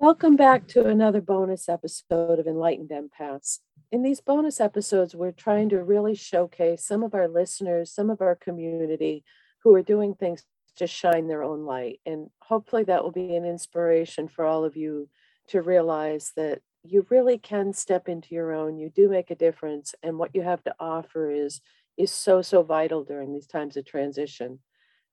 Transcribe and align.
Welcome 0.00 0.34
back 0.34 0.66
to 0.68 0.86
another 0.86 1.20
bonus 1.20 1.68
episode 1.68 2.38
of 2.38 2.46
Enlightened 2.46 2.88
Empaths. 2.88 3.58
In 3.92 4.02
these 4.02 4.22
bonus 4.22 4.58
episodes, 4.58 5.14
we're 5.14 5.30
trying 5.30 5.68
to 5.68 5.84
really 5.84 6.14
showcase 6.14 6.86
some 6.86 7.02
of 7.02 7.12
our 7.12 7.28
listeners, 7.28 7.92
some 7.92 8.08
of 8.08 8.22
our 8.22 8.34
community 8.34 9.24
who 9.62 9.74
are 9.74 9.82
doing 9.82 10.14
things 10.14 10.42
to 10.76 10.86
shine 10.86 11.28
their 11.28 11.42
own 11.42 11.66
light. 11.66 12.00
And 12.06 12.30
hopefully, 12.40 12.84
that 12.84 13.04
will 13.04 13.10
be 13.10 13.36
an 13.36 13.44
inspiration 13.44 14.26
for 14.26 14.46
all 14.46 14.64
of 14.64 14.74
you 14.74 15.10
to 15.48 15.60
realize 15.60 16.32
that 16.34 16.62
you 16.82 17.06
really 17.10 17.36
can 17.36 17.74
step 17.74 18.08
into 18.08 18.34
your 18.34 18.54
own. 18.54 18.78
You 18.78 18.88
do 18.88 19.06
make 19.10 19.30
a 19.30 19.34
difference. 19.34 19.94
And 20.02 20.16
what 20.16 20.34
you 20.34 20.40
have 20.40 20.64
to 20.64 20.74
offer 20.80 21.30
is, 21.30 21.60
is 21.98 22.10
so, 22.10 22.40
so 22.40 22.62
vital 22.62 23.04
during 23.04 23.34
these 23.34 23.46
times 23.46 23.76
of 23.76 23.84
transition. 23.84 24.60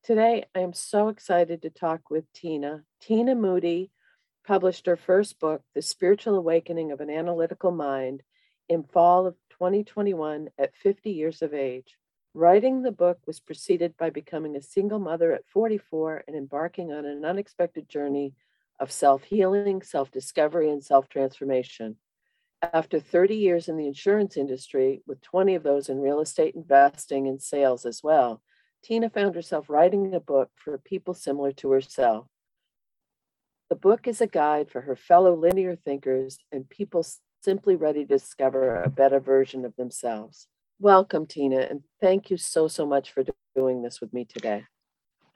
Today, 0.02 0.46
I 0.56 0.60
am 0.62 0.72
so 0.72 1.10
excited 1.10 1.62
to 1.64 1.70
talk 1.70 2.10
with 2.10 2.32
Tina. 2.32 2.84
Tina 3.02 3.36
Moody 3.36 3.92
published 4.48 4.86
her 4.86 4.95
first 4.95 5.39
book, 5.41 5.61
The 5.75 5.82
Spiritual 5.82 6.36
Awakening 6.36 6.94
of 6.94 7.02
an 7.02 7.09
Analytical 7.09 7.70
Mind, 7.70 8.23
in 8.70 8.81
fall 8.81 9.27
of 9.27 9.35
2021 9.49 10.48
at 10.58 10.73
50 10.77 11.12
years 11.12 11.41
of 11.41 11.53
age. 11.53 11.98
Writing 12.34 12.81
the 12.81 12.91
book 12.94 13.20
was 13.27 13.41
preceded 13.41 13.98
by 13.98 14.09
becoming 14.09 14.55
a 14.55 14.62
single 14.62 14.99
mother 14.99 15.34
at 15.34 15.45
44 15.49 16.23
and 16.27 16.38
embarking 16.38 16.94
on 16.94 17.05
an 17.05 17.25
unexpected 17.25 17.89
journey 17.89 18.36
of 18.80 18.89
self 18.89 19.23
healing, 19.23 19.81
self 19.81 20.12
discovery, 20.12 20.70
and 20.70 20.81
self 20.81 21.09
transformation. 21.09 21.98
After 22.61 23.02
30 23.02 23.36
years 23.36 23.67
in 23.67 23.75
the 23.75 23.88
insurance 23.88 24.38
industry, 24.38 25.02
with 25.05 25.22
20 25.23 25.55
of 25.55 25.64
those 25.64 25.89
in 25.89 26.00
real 26.00 26.22
estate 26.22 26.55
investing 26.55 27.27
and 27.27 27.41
sales 27.41 27.86
as 27.86 28.02
well, 28.02 28.41
Tina 28.81 29.09
found 29.09 29.36
herself 29.36 29.70
writing 29.70 30.14
a 30.14 30.22
book 30.22 30.52
for 30.55 30.77
people 30.77 31.14
similar 31.14 31.52
to 31.53 31.72
herself. 31.72 32.27
The 33.70 33.76
book 33.76 34.07
is 34.07 34.21
a 34.21 34.27
guide 34.27 34.71
for 34.71 34.80
her 34.80 34.95
fellow 34.95 35.35
linear 35.35 35.75
thinkers 35.75 36.38
and 36.53 36.70
people 36.70 37.05
simply 37.41 37.75
ready 37.75 38.05
to 38.05 38.17
discover 38.17 38.81
a 38.81 38.89
better 38.89 39.19
version 39.19 39.66
of 39.66 39.75
themselves. 39.75 40.47
Welcome, 40.80 41.25
Tina, 41.25 41.59
and 41.59 41.83
thank 42.00 42.30
you 42.30 42.38
so, 42.38 42.69
so 42.69 42.86
much 42.86 43.11
for 43.11 43.25
doing 43.55 43.81
this 43.81 44.00
with 44.00 44.14
me 44.14 44.23
today. 44.23 44.64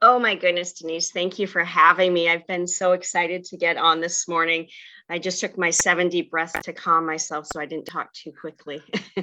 Oh 0.02 0.17
my 0.17 0.36
goodness, 0.36 0.73
Denise, 0.73 1.11
thank 1.11 1.39
you 1.39 1.45
for 1.47 1.64
having 1.64 2.14
me. 2.14 2.30
I've 2.30 2.47
been 2.47 2.67
so 2.67 2.94
excited 2.94 3.44
to 3.45 3.58
get 3.58 3.75
on 3.75 4.00
this 4.00 4.28
morning. 4.30 4.67
I 5.09 5.19
just 5.19 5.41
took 5.41 5.58
my 5.58 5.69
seven 5.69 6.08
deep 6.08 6.31
breaths 6.31 6.56
to 6.63 6.72
calm 6.72 7.06
myself 7.06 7.47
so 7.52 7.59
I 7.59 7.66
didn't 7.66 7.86
talk 7.86 8.13
too 8.13 8.31
quickly. 8.31 8.81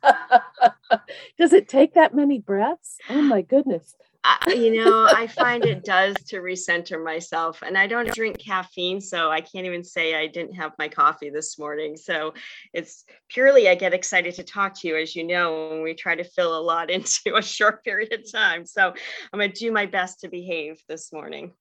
Does 1.38 1.52
it 1.52 1.68
take 1.68 1.94
that 1.94 2.14
many 2.14 2.38
breaths? 2.38 2.96
Oh 3.10 3.20
my 3.20 3.42
goodness. 3.42 3.94
I, 4.24 4.54
you 4.54 4.72
know, 4.72 5.06
I 5.14 5.26
find 5.26 5.64
it 5.66 5.84
does 5.84 6.14
to 6.28 6.36
recenter 6.38 7.02
myself. 7.02 7.62
And 7.62 7.76
I 7.76 7.86
don't 7.86 8.12
drink 8.14 8.38
caffeine, 8.38 9.00
so 9.00 9.30
I 9.30 9.42
can't 9.42 9.66
even 9.66 9.84
say 9.84 10.14
I 10.14 10.26
didn't 10.26 10.54
have 10.54 10.72
my 10.78 10.88
coffee 10.88 11.28
this 11.28 11.58
morning. 11.58 11.96
So 11.96 12.32
it's 12.72 13.04
purely 13.28 13.68
I 13.68 13.74
get 13.74 13.92
excited 13.92 14.34
to 14.36 14.42
talk 14.42 14.80
to 14.80 14.88
you, 14.88 14.96
as 14.96 15.14
you 15.14 15.24
know, 15.24 15.68
when 15.68 15.82
we 15.82 15.94
try 15.94 16.14
to 16.14 16.24
fill 16.24 16.58
a 16.58 16.62
lot 16.62 16.90
into 16.90 17.36
a 17.36 17.42
short 17.42 17.84
period 17.84 18.12
of 18.12 18.30
time. 18.30 18.64
So 18.64 18.94
I'm 19.32 19.38
going 19.38 19.52
to 19.52 19.58
do 19.58 19.70
my 19.70 19.86
best 19.86 20.20
to 20.20 20.28
behave 20.28 20.80
this 20.88 21.12
morning. 21.12 21.52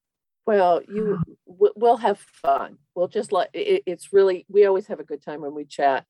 Well, 0.45 0.81
you 0.87 1.21
we'll 1.45 1.97
have 1.97 2.19
fun. 2.19 2.77
We'll 2.95 3.07
just 3.07 3.31
let 3.31 3.49
it, 3.53 3.83
it's 3.85 4.13
really 4.13 4.45
we 4.49 4.65
always 4.65 4.87
have 4.87 4.99
a 4.99 5.05
good 5.05 5.23
time 5.23 5.41
when 5.41 5.53
we 5.53 5.65
chat. 5.65 6.05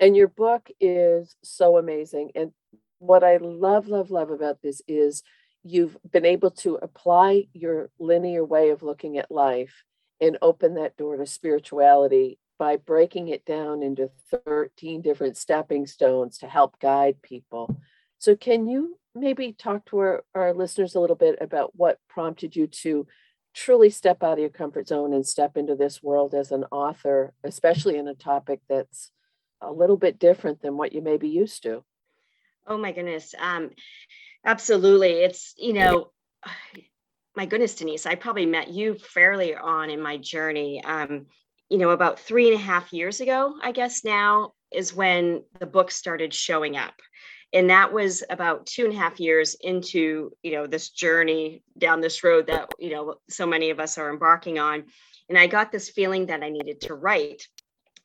And 0.00 0.16
your 0.16 0.28
book 0.28 0.70
is 0.80 1.34
so 1.42 1.76
amazing. 1.76 2.30
And 2.34 2.52
what 2.98 3.24
I 3.24 3.38
love, 3.38 3.88
love, 3.88 4.10
love 4.10 4.30
about 4.30 4.62
this 4.62 4.80
is 4.86 5.22
you've 5.62 5.96
been 6.10 6.24
able 6.24 6.50
to 6.50 6.76
apply 6.76 7.44
your 7.52 7.90
linear 7.98 8.44
way 8.44 8.70
of 8.70 8.82
looking 8.82 9.18
at 9.18 9.30
life 9.30 9.84
and 10.20 10.38
open 10.42 10.74
that 10.74 10.96
door 10.96 11.16
to 11.16 11.26
spirituality 11.26 12.38
by 12.58 12.76
breaking 12.76 13.28
it 13.28 13.44
down 13.44 13.82
into 13.82 14.10
13 14.44 15.00
different 15.00 15.36
stepping 15.36 15.86
stones 15.86 16.38
to 16.38 16.48
help 16.48 16.78
guide 16.80 17.22
people. 17.22 17.76
So, 18.18 18.34
can 18.34 18.66
you 18.66 18.98
maybe 19.14 19.52
talk 19.52 19.84
to 19.86 19.98
our, 19.98 20.24
our 20.34 20.52
listeners 20.52 20.94
a 20.94 21.00
little 21.00 21.16
bit 21.16 21.38
about 21.40 21.72
what 21.76 21.98
prompted 22.08 22.56
you 22.56 22.66
to 22.66 23.06
truly 23.54 23.90
step 23.90 24.22
out 24.22 24.34
of 24.34 24.38
your 24.38 24.50
comfort 24.50 24.88
zone 24.88 25.12
and 25.12 25.26
step 25.26 25.56
into 25.56 25.74
this 25.74 26.02
world 26.02 26.34
as 26.34 26.52
an 26.52 26.64
author, 26.70 27.32
especially 27.44 27.96
in 27.96 28.08
a 28.08 28.14
topic 28.14 28.60
that's 28.68 29.10
a 29.60 29.72
little 29.72 29.96
bit 29.96 30.18
different 30.18 30.62
than 30.62 30.76
what 30.76 30.92
you 30.92 31.02
may 31.02 31.16
be 31.16 31.28
used 31.28 31.62
to? 31.62 31.84
Oh, 32.66 32.76
my 32.76 32.92
goodness. 32.92 33.34
Um, 33.38 33.70
Absolutely. 34.44 35.12
It's, 35.12 35.54
you 35.56 35.72
know, 35.72 36.10
my 37.36 37.46
goodness, 37.46 37.76
Denise, 37.76 38.06
I 38.06 38.16
probably 38.16 38.46
met 38.46 38.68
you 38.68 38.94
fairly 38.94 39.54
on 39.54 39.90
in 39.90 40.00
my 40.00 40.16
journey. 40.16 40.82
Um, 40.84 41.26
you 41.68 41.78
know, 41.78 41.90
about 41.90 42.18
three 42.18 42.48
and 42.48 42.56
a 42.56 42.62
half 42.62 42.92
years 42.92 43.20
ago, 43.20 43.54
I 43.62 43.72
guess 43.72 44.04
now 44.04 44.54
is 44.72 44.94
when 44.94 45.44
the 45.60 45.66
book 45.66 45.90
started 45.90 46.32
showing 46.34 46.76
up. 46.76 46.94
And 47.52 47.70
that 47.70 47.92
was 47.92 48.22
about 48.28 48.66
two 48.66 48.84
and 48.84 48.92
a 48.92 48.96
half 48.96 49.20
years 49.20 49.56
into, 49.60 50.32
you 50.42 50.52
know, 50.52 50.66
this 50.66 50.90
journey 50.90 51.62
down 51.78 52.00
this 52.00 52.22
road 52.22 52.46
that, 52.48 52.70
you 52.78 52.90
know, 52.90 53.16
so 53.30 53.46
many 53.46 53.70
of 53.70 53.80
us 53.80 53.96
are 53.96 54.10
embarking 54.10 54.58
on. 54.58 54.84
And 55.28 55.38
I 55.38 55.46
got 55.46 55.72
this 55.72 55.90
feeling 55.90 56.26
that 56.26 56.42
I 56.42 56.50
needed 56.50 56.82
to 56.82 56.94
write 56.94 57.46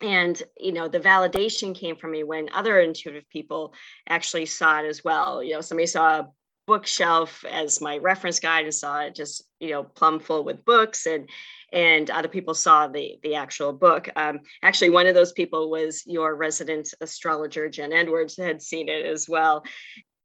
and 0.02 0.42
you 0.58 0.72
know 0.72 0.88
the 0.88 1.00
validation 1.00 1.76
came 1.76 1.96
from 1.96 2.12
me 2.12 2.24
when 2.24 2.50
other 2.54 2.80
intuitive 2.80 3.28
people 3.30 3.74
actually 4.08 4.46
saw 4.46 4.81
it 4.81 4.86
as 4.86 5.04
well. 5.04 5.44
You 5.44 5.54
know 5.54 5.62
somebody 5.62 5.88
saw 5.88 6.20
a 6.20 6.30
bookshelf 6.66 7.44
as 7.50 7.81
my 7.81 7.98
reference 7.98 8.40
guide 8.40 8.64
and 8.64 8.74
saw 8.74 9.02
it 9.02 9.16
just 9.16 9.44
you 9.59 9.72
know 9.72 9.84
plumb 9.84 10.20
full 10.20 10.44
with 10.44 10.64
books 10.66 11.06
and 11.06 11.30
and 11.72 12.09
other 12.09 12.28
people 12.28 12.54
saw 12.54 12.88
the 12.88 13.18
the 13.24 13.36
actual 13.36 13.74
book. 13.74 14.09
Um, 14.16 14.40
actually 14.62 14.90
one 14.90 15.08
of 15.08 15.16
those 15.16 15.34
people 15.34 15.70
was 15.70 16.04
your 16.06 16.36
resident 16.36 16.94
astrologer 17.02 17.70
jen 17.70 17.94
edwards 17.94 18.38
had 18.38 18.62
seen 18.62 18.90
it 18.90 19.06
as 19.06 19.28
well. 19.28 19.64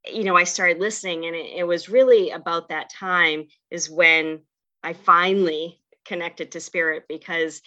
You 0.07 0.23
know 0.23 0.35
i 0.35 0.45
started 0.45 0.79
listening 0.79 1.25
and 1.25 1.35
it, 1.35 1.57
it 1.57 1.67
was 1.67 1.89
really 1.89 2.31
about 2.31 2.69
that 2.69 2.89
time 2.89 3.47
is 3.69 3.89
when 3.89 4.39
i 4.81 4.93
finally 4.93 5.81
connected 6.05 6.53
to 6.53 6.59
spirit 6.61 7.03
because 7.09 7.61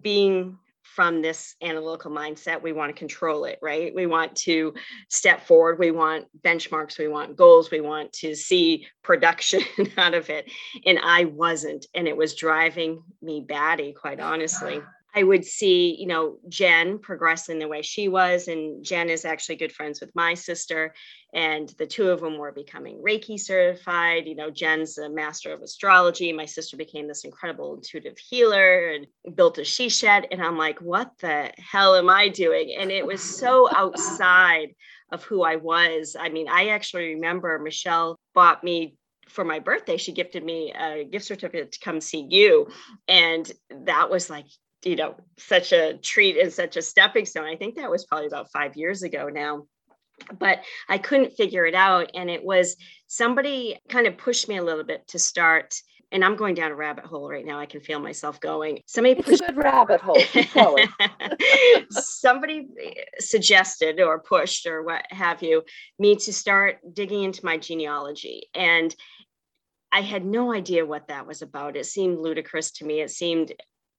being 0.00 0.58
from 0.84 1.22
this 1.22 1.56
analytical 1.62 2.10
mindset 2.10 2.62
we 2.62 2.72
want 2.72 2.94
to 2.94 2.98
control 2.98 3.44
it 3.44 3.58
right? 3.62 3.94
We 3.94 4.06
want 4.06 4.36
to 4.36 4.74
step 5.08 5.46
forward 5.46 5.78
we 5.78 5.90
want 5.90 6.26
benchmarks 6.42 6.98
we 6.98 7.08
want 7.08 7.36
goals 7.36 7.70
we 7.70 7.80
want 7.80 8.12
to 8.12 8.34
see 8.34 8.86
production 9.02 9.62
out 9.96 10.14
of 10.14 10.30
it. 10.30 10.50
And 10.86 10.98
i 11.02 11.24
wasn't 11.24 11.86
and 11.94 12.06
it 12.06 12.16
was 12.16 12.34
driving 12.34 13.02
me 13.22 13.44
batty 13.46 13.92
quite 13.92 14.20
honestly 14.20 14.82
I 15.16 15.22
would 15.22 15.44
see, 15.44 15.96
you 15.98 16.06
know, 16.06 16.38
Jen 16.48 16.98
progress 16.98 17.48
in 17.48 17.60
the 17.60 17.68
way 17.68 17.82
she 17.82 18.08
was. 18.08 18.48
And 18.48 18.84
Jen 18.84 19.08
is 19.08 19.24
actually 19.24 19.56
good 19.56 19.72
friends 19.72 20.00
with 20.00 20.10
my 20.14 20.34
sister. 20.34 20.92
And 21.32 21.68
the 21.78 21.86
two 21.86 22.10
of 22.10 22.20
them 22.20 22.36
were 22.36 22.50
becoming 22.50 23.00
Reiki 23.00 23.38
certified. 23.38 24.26
You 24.26 24.34
know, 24.34 24.50
Jen's 24.50 24.98
a 24.98 25.08
master 25.08 25.52
of 25.52 25.62
astrology. 25.62 26.32
My 26.32 26.46
sister 26.46 26.76
became 26.76 27.06
this 27.06 27.24
incredible 27.24 27.74
intuitive 27.74 28.18
healer 28.18 28.88
and 28.88 29.36
built 29.36 29.58
a 29.58 29.64
she 29.64 29.88
shed. 29.88 30.26
And 30.32 30.42
I'm 30.42 30.58
like, 30.58 30.80
what 30.80 31.12
the 31.20 31.52
hell 31.58 31.94
am 31.94 32.10
I 32.10 32.28
doing? 32.28 32.74
And 32.78 32.90
it 32.90 33.06
was 33.06 33.22
so 33.22 33.68
outside 33.74 34.74
of 35.12 35.22
who 35.22 35.42
I 35.42 35.56
was. 35.56 36.16
I 36.18 36.28
mean, 36.28 36.48
I 36.48 36.68
actually 36.68 37.14
remember 37.14 37.58
Michelle 37.60 38.18
bought 38.34 38.64
me 38.64 38.96
for 39.28 39.44
my 39.44 39.58
birthday, 39.58 39.96
she 39.96 40.12
gifted 40.12 40.44
me 40.44 40.72
a 40.78 41.04
gift 41.04 41.24
certificate 41.24 41.72
to 41.72 41.80
come 41.80 42.00
see 42.00 42.26
you. 42.28 42.68
And 43.08 43.50
that 43.84 44.10
was 44.10 44.30
like, 44.30 44.46
you 44.84 44.96
know 44.96 45.14
such 45.38 45.72
a 45.72 45.96
treat 45.98 46.36
and 46.36 46.52
such 46.52 46.76
a 46.76 46.82
stepping 46.82 47.26
stone 47.26 47.46
i 47.46 47.56
think 47.56 47.76
that 47.76 47.90
was 47.90 48.04
probably 48.04 48.26
about 48.26 48.50
five 48.52 48.76
years 48.76 49.02
ago 49.02 49.28
now 49.28 49.64
but 50.38 50.60
i 50.88 50.98
couldn't 50.98 51.32
figure 51.32 51.66
it 51.66 51.74
out 51.74 52.10
and 52.14 52.30
it 52.30 52.44
was 52.44 52.76
somebody 53.06 53.78
kind 53.88 54.06
of 54.06 54.16
pushed 54.16 54.48
me 54.48 54.56
a 54.56 54.64
little 54.64 54.84
bit 54.84 55.06
to 55.08 55.18
start 55.18 55.74
and 56.12 56.24
I'm 56.24 56.36
going 56.36 56.54
down 56.54 56.70
a 56.70 56.76
rabbit 56.76 57.06
hole 57.06 57.28
right 57.28 57.44
now. 57.44 57.58
I 57.58 57.66
can 57.66 57.80
feel 57.80 57.98
myself 57.98 58.38
going. 58.38 58.78
Somebody 58.86 59.18
it's 59.18 59.28
pushed, 59.28 59.42
a 59.42 59.46
good 59.46 59.56
rabbit 59.56 60.00
hole. 60.00 60.16
somebody 61.90 62.68
suggested 63.18 64.00
or 64.00 64.20
pushed 64.20 64.66
or 64.66 64.84
what 64.84 65.04
have 65.10 65.42
you 65.42 65.64
me 65.98 66.14
to 66.16 66.32
start 66.32 66.78
digging 66.92 67.24
into 67.24 67.44
my 67.44 67.56
genealogy 67.56 68.48
and 68.54 68.94
I 69.90 70.00
had 70.00 70.24
no 70.24 70.52
idea 70.52 70.84
what 70.84 71.06
that 71.06 71.24
was 71.24 71.40
about. 71.40 71.76
It 71.76 71.86
seemed 71.86 72.18
ludicrous 72.18 72.72
to 72.72 72.84
me. 72.84 73.00
It 73.00 73.12
seemed 73.12 73.52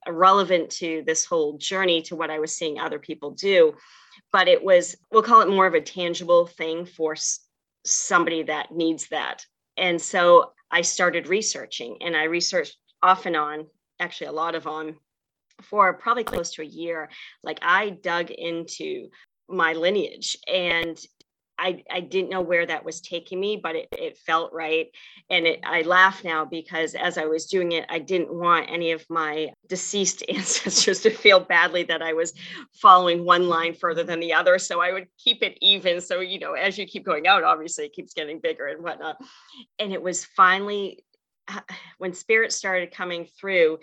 relevant 0.08 0.70
to 0.70 1.04
this 1.06 1.26
whole 1.26 1.58
journey 1.58 2.02
to 2.04 2.16
what 2.16 2.30
I 2.30 2.40
was 2.40 2.56
seeing 2.56 2.80
other 2.80 3.00
people 3.00 3.32
do. 3.32 3.74
But 4.32 4.48
it 4.48 4.64
was, 4.64 4.96
we'll 5.12 5.24
call 5.24 5.42
it 5.42 5.50
more 5.50 5.68
of 5.68 5.74
a 5.74 5.82
tangible 5.82 6.48
thing 6.48 6.86
for 6.86 7.16
somebody 7.86 8.44
that 8.44 8.72
needs 8.72 9.08
that. 9.10 9.46
And 9.78 10.02
so 10.02 10.52
I 10.72 10.82
started 10.82 11.28
researching 11.28 11.98
and 12.02 12.16
I 12.16 12.24
researched 12.24 12.78
off 13.02 13.26
and 13.26 13.36
on, 13.36 13.68
actually 14.00 14.28
a 14.28 14.34
lot 14.34 14.56
of 14.56 14.68
on 14.68 14.96
for 15.62 15.94
probably 15.94 16.24
close 16.24 16.52
to 16.52 16.62
a 16.62 16.66
year. 16.66 17.10
Like 17.44 17.60
I 17.62 17.92
dug 17.92 18.32
into 18.32 19.10
my 19.48 19.74
lineage 19.74 20.38
and 20.52 20.98
I, 21.58 21.84
I 21.90 22.02
didn't 22.02 22.30
know 22.30 22.42
where 22.42 22.66
that 22.66 22.84
was 22.84 23.02
taking 23.02 23.40
me, 23.40 23.58
but 23.62 23.76
it, 23.76 23.88
it 23.92 24.18
felt 24.18 24.52
right. 24.54 24.88
And 25.30 25.46
it, 25.46 25.62
I 25.64 25.82
laugh 25.82 26.24
now 26.24 26.46
because 26.46 26.96
as 26.96 27.18
I 27.18 27.26
was 27.26 27.46
doing 27.46 27.72
it, 27.72 27.86
I 27.90 28.00
didn't 28.00 28.34
want 28.34 28.70
any 28.70 28.92
of 28.92 29.06
my 29.10 29.50
deceased 29.68 30.24
ancestors 30.30 31.02
to 31.02 31.10
feel 31.10 31.40
badly 31.40 31.84
that 31.84 32.02
I 32.02 32.14
was 32.14 32.34
following 32.74 33.26
one 33.26 33.48
line 33.48 33.74
further 33.74 34.04
than 34.04 34.20
the 34.20 34.34
other. 34.34 34.60
So 34.60 34.82
I 34.82 34.92
would 34.92 35.08
keep 35.18 35.42
it 35.44 35.58
even. 35.62 36.02
So, 36.02 36.20
you 36.20 36.40
know, 36.40 36.54
as 36.54 36.78
you 36.78 36.86
keep 36.86 37.06
going 37.06 37.28
out, 37.28 37.44
obviously 37.44 37.86
it 37.86 37.94
keeps 37.94 38.14
getting 38.14 38.40
bigger 38.40 38.68
and 38.68 38.84
whatnot. 38.84 39.18
And 39.80 39.94
it 39.94 40.02
was 40.02 40.26
finally 40.26 41.04
when 41.98 42.14
spirit 42.14 42.52
started 42.54 42.92
coming 42.92 43.28
through, 43.40 43.80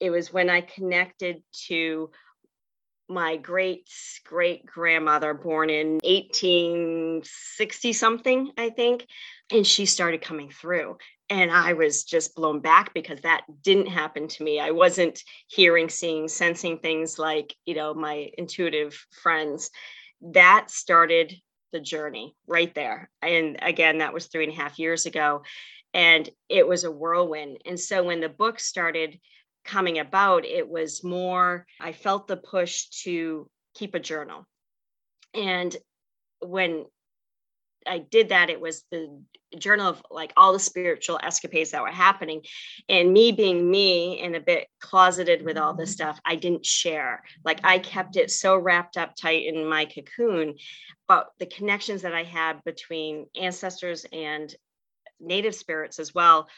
it 0.00 0.10
was 0.10 0.32
when 0.32 0.48
I 0.48 0.62
connected 0.62 1.42
to 1.66 2.10
my 3.10 3.36
great 3.36 3.90
great 4.24 4.64
grandmother 4.64 5.34
born 5.34 5.68
in 5.68 5.98
1860 6.04 7.92
something 7.92 8.52
i 8.56 8.70
think 8.70 9.06
and 9.50 9.66
she 9.66 9.86
started 9.86 10.22
coming 10.22 10.50
through. 10.50 10.96
And 11.28 11.50
i 11.50 11.74
was 11.74 12.04
just 12.04 12.34
blown 12.34 12.60
back 12.60 12.92
because 12.94 13.20
that 13.20 13.44
didn't 13.62 13.86
happen 13.86 14.28
to 14.28 14.42
me. 14.42 14.58
I 14.58 14.72
wasn't 14.72 15.22
hearing 15.46 15.88
seeing 15.88 16.28
sensing 16.28 16.78
things 16.78 17.18
like 17.18 17.54
you 17.66 17.74
know 17.74 17.94
my 17.94 18.30
intuitive 18.36 18.94
friends. 19.22 19.70
That 20.20 20.70
started 20.70 21.34
the 21.72 21.80
journey 21.80 22.34
right 22.46 22.74
there. 22.74 23.10
And 23.22 23.58
again 23.62 23.98
that 23.98 24.12
was 24.12 24.26
three 24.26 24.44
and 24.44 24.52
a 24.52 24.56
half 24.56 24.78
years 24.78 25.06
ago. 25.06 25.42
And 25.94 26.28
it 26.48 26.66
was 26.66 26.84
a 26.84 26.90
whirlwind. 26.90 27.58
And 27.66 27.78
so 27.78 28.04
when 28.04 28.20
the 28.20 28.28
book 28.28 28.60
started 28.60 29.18
coming 29.64 29.98
about, 29.98 30.44
it 30.44 30.68
was 30.68 31.04
more, 31.04 31.66
I 31.80 31.92
felt 31.92 32.26
the 32.26 32.36
push 32.36 32.86
to 33.04 33.48
keep 33.74 33.94
a 33.94 34.00
journal. 34.00 34.46
And 35.34 35.76
when 36.40 36.86
I 37.86 37.98
did 37.98 38.28
that, 38.30 38.50
it 38.50 38.60
was 38.60 38.84
the 38.90 39.22
journal 39.58 39.88
of 39.88 40.02
like 40.10 40.32
all 40.36 40.52
the 40.52 40.58
spiritual 40.58 41.18
escapades 41.22 41.70
that 41.70 41.82
were 41.82 41.88
happening. 41.88 42.42
And 42.88 43.12
me 43.12 43.32
being 43.32 43.70
me 43.70 44.20
and 44.20 44.36
a 44.36 44.40
bit 44.40 44.68
closeted 44.80 45.44
with 45.44 45.56
all 45.56 45.74
this 45.74 45.92
stuff, 45.92 46.20
I 46.24 46.36
didn't 46.36 46.66
share. 46.66 47.22
Like 47.44 47.60
I 47.64 47.78
kept 47.78 48.16
it 48.16 48.30
so 48.30 48.56
wrapped 48.56 48.96
up 48.96 49.14
tight 49.16 49.46
in 49.46 49.68
my 49.68 49.86
cocoon. 49.86 50.56
But 51.08 51.28
the 51.38 51.46
connections 51.46 52.02
that 52.02 52.14
I 52.14 52.24
had 52.24 52.62
between 52.64 53.26
ancestors 53.34 54.04
and 54.12 54.54
native 55.20 55.54
spirits 55.54 55.98
as 55.98 56.14
well 56.14 56.48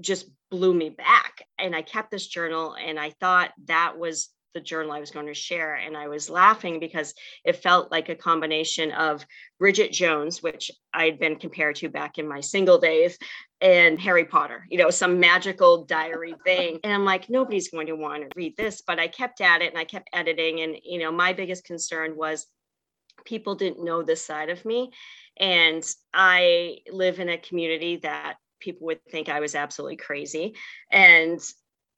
just 0.00 0.30
blew 0.50 0.74
me 0.74 0.90
back. 0.90 1.44
And 1.58 1.74
I 1.74 1.82
kept 1.82 2.10
this 2.10 2.26
journal 2.26 2.74
and 2.74 2.98
I 2.98 3.10
thought 3.20 3.52
that 3.66 3.98
was 3.98 4.28
the 4.54 4.60
journal 4.60 4.92
I 4.92 5.00
was 5.00 5.10
going 5.10 5.26
to 5.26 5.34
share. 5.34 5.76
And 5.76 5.96
I 5.96 6.08
was 6.08 6.28
laughing 6.28 6.80
because 6.80 7.14
it 7.44 7.56
felt 7.56 7.92
like 7.92 8.08
a 8.08 8.16
combination 8.16 8.90
of 8.92 9.24
Bridget 9.58 9.92
Jones, 9.92 10.42
which 10.42 10.70
I'd 10.92 11.20
been 11.20 11.36
compared 11.36 11.76
to 11.76 11.88
back 11.88 12.18
in 12.18 12.26
my 12.26 12.40
single 12.40 12.78
days, 12.78 13.16
and 13.60 14.00
Harry 14.00 14.24
Potter, 14.24 14.66
you 14.70 14.78
know, 14.78 14.90
some 14.90 15.20
magical 15.20 15.84
diary 15.84 16.34
thing. 16.44 16.80
And 16.82 16.92
I'm 16.92 17.04
like, 17.04 17.30
nobody's 17.30 17.70
going 17.70 17.86
to 17.88 17.92
want 17.94 18.22
to 18.22 18.28
read 18.34 18.56
this. 18.56 18.82
But 18.84 18.98
I 18.98 19.06
kept 19.06 19.40
at 19.40 19.62
it 19.62 19.70
and 19.70 19.78
I 19.78 19.84
kept 19.84 20.10
editing. 20.12 20.60
And, 20.60 20.76
you 20.82 20.98
know, 20.98 21.12
my 21.12 21.32
biggest 21.32 21.64
concern 21.64 22.16
was 22.16 22.46
people 23.24 23.54
didn't 23.54 23.84
know 23.84 24.02
this 24.02 24.24
side 24.24 24.48
of 24.48 24.64
me. 24.64 24.90
And 25.38 25.86
I 26.12 26.78
live 26.90 27.20
in 27.20 27.28
a 27.28 27.38
community 27.38 27.96
that 27.98 28.36
people 28.60 28.86
would 28.86 29.04
think 29.10 29.28
I 29.28 29.40
was 29.40 29.54
absolutely 29.54 29.96
crazy. 29.96 30.54
And 30.90 31.40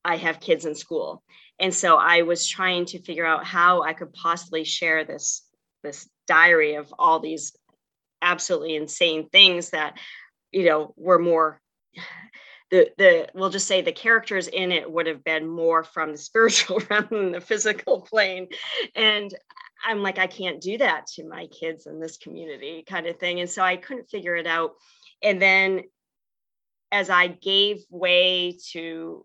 I 0.05 0.17
have 0.17 0.41
kids 0.41 0.65
in 0.65 0.75
school. 0.75 1.23
And 1.59 1.73
so 1.75 1.97
I 1.97 2.23
was 2.23 2.49
trying 2.49 2.87
to 2.87 3.03
figure 3.03 3.27
out 3.27 3.45
how 3.45 3.83
I 3.83 3.93
could 3.93 4.13
possibly 4.13 4.65
share 4.65 5.05
this 5.05 5.47
this 5.83 6.09
diary 6.27 6.75
of 6.75 6.93
all 6.99 7.19
these 7.19 7.57
absolutely 8.21 8.77
insane 8.77 9.29
things 9.29 9.71
that 9.71 9.99
you 10.53 10.65
know 10.65 10.95
were 10.97 11.19
more 11.19 11.61
the 12.71 12.91
the 12.97 13.29
we'll 13.35 13.51
just 13.51 13.67
say 13.67 13.83
the 13.83 13.93
characters 13.93 14.49
in 14.49 14.73
it 14.73 14.91
would 14.91 15.07
have 15.07 15.25
been 15.25 15.47
more 15.47 15.83
from 15.83 16.13
the 16.13 16.19
spiritual 16.29 16.81
realm 16.89 17.09
than 17.11 17.33
the 17.33 17.41
physical 17.41 18.01
plane 18.01 18.49
and 18.95 19.35
i'm 19.85 20.03
like 20.03 20.19
i 20.19 20.27
can't 20.27 20.61
do 20.61 20.79
that 20.79 21.07
to 21.07 21.27
my 21.27 21.47
kids 21.49 21.87
in 21.87 22.01
this 22.01 22.17
community 22.17 22.85
kind 22.89 23.07
of 23.07 23.19
thing 23.19 23.41
and 23.41 23.51
so 23.51 23.63
i 23.63 23.77
couldn't 23.77 24.09
figure 24.09 24.37
it 24.37 24.47
out 24.47 24.73
and 25.23 25.43
then 25.43 25.83
as 26.93 27.11
I 27.11 27.27
gave 27.27 27.83
way 27.91 28.59
to 28.73 29.25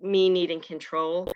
me 0.00 0.30
needing 0.30 0.60
control, 0.60 1.30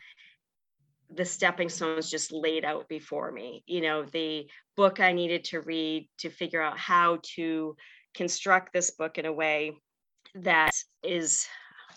the 1.14 1.24
stepping 1.26 1.68
stones 1.68 2.10
just 2.10 2.32
laid 2.32 2.64
out 2.64 2.88
before 2.88 3.30
me. 3.30 3.62
You 3.66 3.82
know, 3.82 4.04
the 4.04 4.48
book 4.76 4.98
I 4.98 5.12
needed 5.12 5.44
to 5.44 5.60
read 5.60 6.08
to 6.18 6.30
figure 6.30 6.62
out 6.62 6.78
how 6.78 7.18
to 7.34 7.76
construct 8.14 8.72
this 8.72 8.92
book 8.92 9.18
in 9.18 9.26
a 9.26 9.32
way 9.32 9.76
that 10.36 10.72
is, 11.02 11.46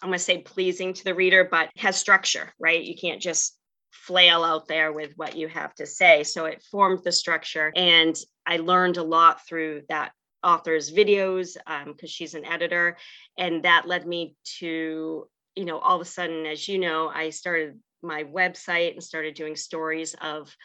I'm 0.01 0.09
going 0.09 0.17
to 0.17 0.23
say 0.23 0.39
pleasing 0.39 0.93
to 0.93 1.03
the 1.05 1.15
reader, 1.15 1.47
but 1.49 1.69
has 1.77 1.95
structure, 1.95 2.51
right? 2.59 2.83
You 2.83 2.95
can't 2.95 3.21
just 3.21 3.57
flail 3.91 4.43
out 4.43 4.67
there 4.67 4.91
with 4.91 5.13
what 5.15 5.37
you 5.37 5.47
have 5.47 5.73
to 5.75 5.85
say. 5.85 6.23
So 6.23 6.43
it 6.45 6.61
formed 6.69 6.99
the 7.05 7.13
structure. 7.13 7.71
And 7.73 8.15
I 8.45 8.57
learned 8.57 8.97
a 8.97 9.03
lot 9.03 9.47
through 9.47 9.83
that 9.87 10.11
author's 10.45 10.91
videos 10.91 11.55
because 11.55 11.87
um, 11.87 12.07
she's 12.07 12.35
an 12.35 12.45
editor. 12.45 12.97
And 13.37 13.63
that 13.63 13.87
led 13.87 14.05
me 14.07 14.35
to, 14.59 15.27
you 15.55 15.65
know, 15.65 15.79
all 15.79 15.95
of 15.95 16.01
a 16.01 16.09
sudden, 16.09 16.45
as 16.45 16.67
you 16.67 16.77
know, 16.77 17.09
I 17.13 17.31
started 17.31 17.79
my 18.01 18.23
website 18.23 18.93
and 18.93 19.03
started 19.03 19.33
doing 19.33 19.55
stories 19.55 20.15
of 20.21 20.55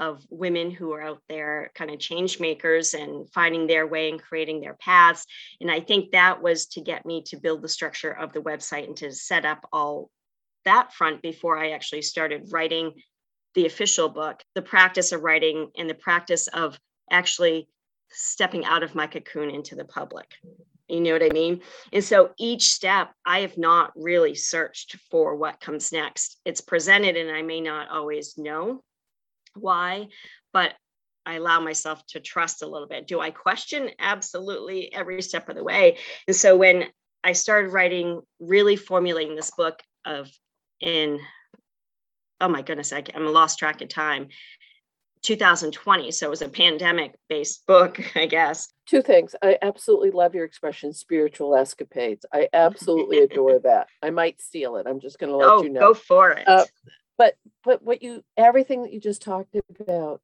of 0.00 0.24
women 0.30 0.70
who 0.70 0.92
are 0.92 1.02
out 1.02 1.22
there 1.28 1.72
kind 1.74 1.90
of 1.90 1.98
change 1.98 2.38
makers 2.38 2.94
and 2.94 3.28
finding 3.30 3.66
their 3.66 3.84
way 3.84 4.08
and 4.08 4.22
creating 4.22 4.60
their 4.60 4.74
paths 4.74 5.26
and 5.60 5.70
i 5.70 5.80
think 5.80 6.12
that 6.12 6.40
was 6.40 6.66
to 6.66 6.80
get 6.80 7.04
me 7.04 7.22
to 7.22 7.36
build 7.36 7.62
the 7.62 7.68
structure 7.68 8.12
of 8.12 8.32
the 8.32 8.40
website 8.40 8.86
and 8.86 8.96
to 8.96 9.10
set 9.10 9.44
up 9.44 9.66
all 9.72 10.08
that 10.64 10.92
front 10.92 11.20
before 11.20 11.58
i 11.58 11.70
actually 11.70 12.02
started 12.02 12.52
writing 12.52 12.92
the 13.56 13.66
official 13.66 14.08
book 14.08 14.40
the 14.54 14.62
practice 14.62 15.10
of 15.10 15.22
writing 15.22 15.68
and 15.76 15.90
the 15.90 15.94
practice 15.94 16.46
of 16.46 16.78
actually 17.10 17.68
stepping 18.10 18.64
out 18.64 18.82
of 18.82 18.94
my 18.94 19.06
cocoon 19.06 19.50
into 19.50 19.74
the 19.74 19.84
public. 19.84 20.26
You 20.88 21.00
know 21.00 21.12
what 21.12 21.22
I 21.22 21.28
mean? 21.28 21.60
And 21.92 22.02
so 22.02 22.30
each 22.38 22.70
step, 22.72 23.10
I 23.24 23.40
have 23.40 23.58
not 23.58 23.92
really 23.94 24.34
searched 24.34 24.96
for 25.10 25.36
what 25.36 25.60
comes 25.60 25.92
next. 25.92 26.38
It's 26.44 26.62
presented, 26.62 27.16
and 27.16 27.30
I 27.30 27.42
may 27.42 27.60
not 27.60 27.90
always 27.90 28.38
know 28.38 28.82
why, 29.54 30.08
but 30.52 30.72
I 31.26 31.34
allow 31.34 31.60
myself 31.60 32.02
to 32.08 32.20
trust 32.20 32.62
a 32.62 32.66
little 32.66 32.88
bit. 32.88 33.06
Do 33.06 33.20
I 33.20 33.30
question? 33.30 33.90
Absolutely, 33.98 34.90
every 34.94 35.20
step 35.20 35.50
of 35.50 35.56
the 35.56 35.64
way. 35.64 35.98
And 36.26 36.34
so 36.34 36.56
when 36.56 36.86
I 37.22 37.32
started 37.32 37.72
writing, 37.72 38.22
really 38.40 38.76
formulating 38.76 39.36
this 39.36 39.50
book 39.50 39.82
of 40.06 40.30
in, 40.80 41.20
oh 42.40 42.48
my 42.48 42.62
goodness, 42.62 42.92
I'm 42.92 43.26
lost 43.26 43.58
track 43.58 43.82
of 43.82 43.88
time. 43.90 44.28
2020. 45.22 46.10
So 46.10 46.26
it 46.26 46.30
was 46.30 46.42
a 46.42 46.48
pandemic 46.48 47.14
based 47.28 47.66
book, 47.66 48.00
I 48.16 48.26
guess. 48.26 48.68
Two 48.86 49.02
things. 49.02 49.34
I 49.42 49.58
absolutely 49.60 50.10
love 50.10 50.34
your 50.34 50.44
expression, 50.44 50.92
spiritual 50.92 51.54
escapades. 51.54 52.24
I 52.32 52.48
absolutely 52.52 53.18
adore 53.18 53.58
that. 53.64 53.88
I 54.02 54.10
might 54.10 54.40
steal 54.40 54.76
it. 54.76 54.86
I'm 54.86 55.00
just 55.00 55.18
going 55.18 55.30
to 55.30 55.36
let 55.36 55.48
oh, 55.48 55.62
you 55.62 55.70
know. 55.70 55.80
Go 55.80 55.94
for 55.94 56.30
it. 56.30 56.48
Uh, 56.48 56.64
but 57.16 57.34
but 57.64 57.82
what 57.82 58.02
you 58.02 58.24
everything 58.36 58.82
that 58.82 58.92
you 58.92 59.00
just 59.00 59.22
talked 59.22 59.56
about, 59.80 60.20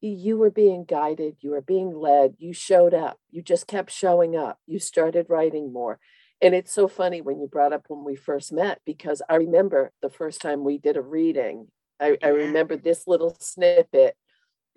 you 0.00 0.38
were 0.38 0.50
being 0.50 0.84
guided, 0.84 1.36
you 1.40 1.50
were 1.50 1.60
being 1.60 1.94
led, 1.94 2.34
you 2.38 2.52
showed 2.52 2.94
up, 2.94 3.18
you 3.30 3.42
just 3.42 3.66
kept 3.66 3.92
showing 3.92 4.34
up, 4.34 4.58
you 4.66 4.78
started 4.78 5.26
writing 5.28 5.72
more. 5.72 6.00
And 6.42 6.54
it's 6.54 6.72
so 6.72 6.88
funny 6.88 7.20
when 7.20 7.38
you 7.38 7.46
brought 7.46 7.74
up 7.74 7.84
when 7.88 8.02
we 8.02 8.16
first 8.16 8.52
met 8.52 8.80
because 8.86 9.20
I 9.28 9.36
remember 9.36 9.92
the 10.00 10.08
first 10.08 10.40
time 10.40 10.64
we 10.64 10.78
did 10.78 10.96
a 10.96 11.02
reading. 11.02 11.68
I, 12.00 12.16
I 12.22 12.28
remember 12.28 12.76
this 12.76 13.06
little 13.06 13.36
snippet 13.38 14.16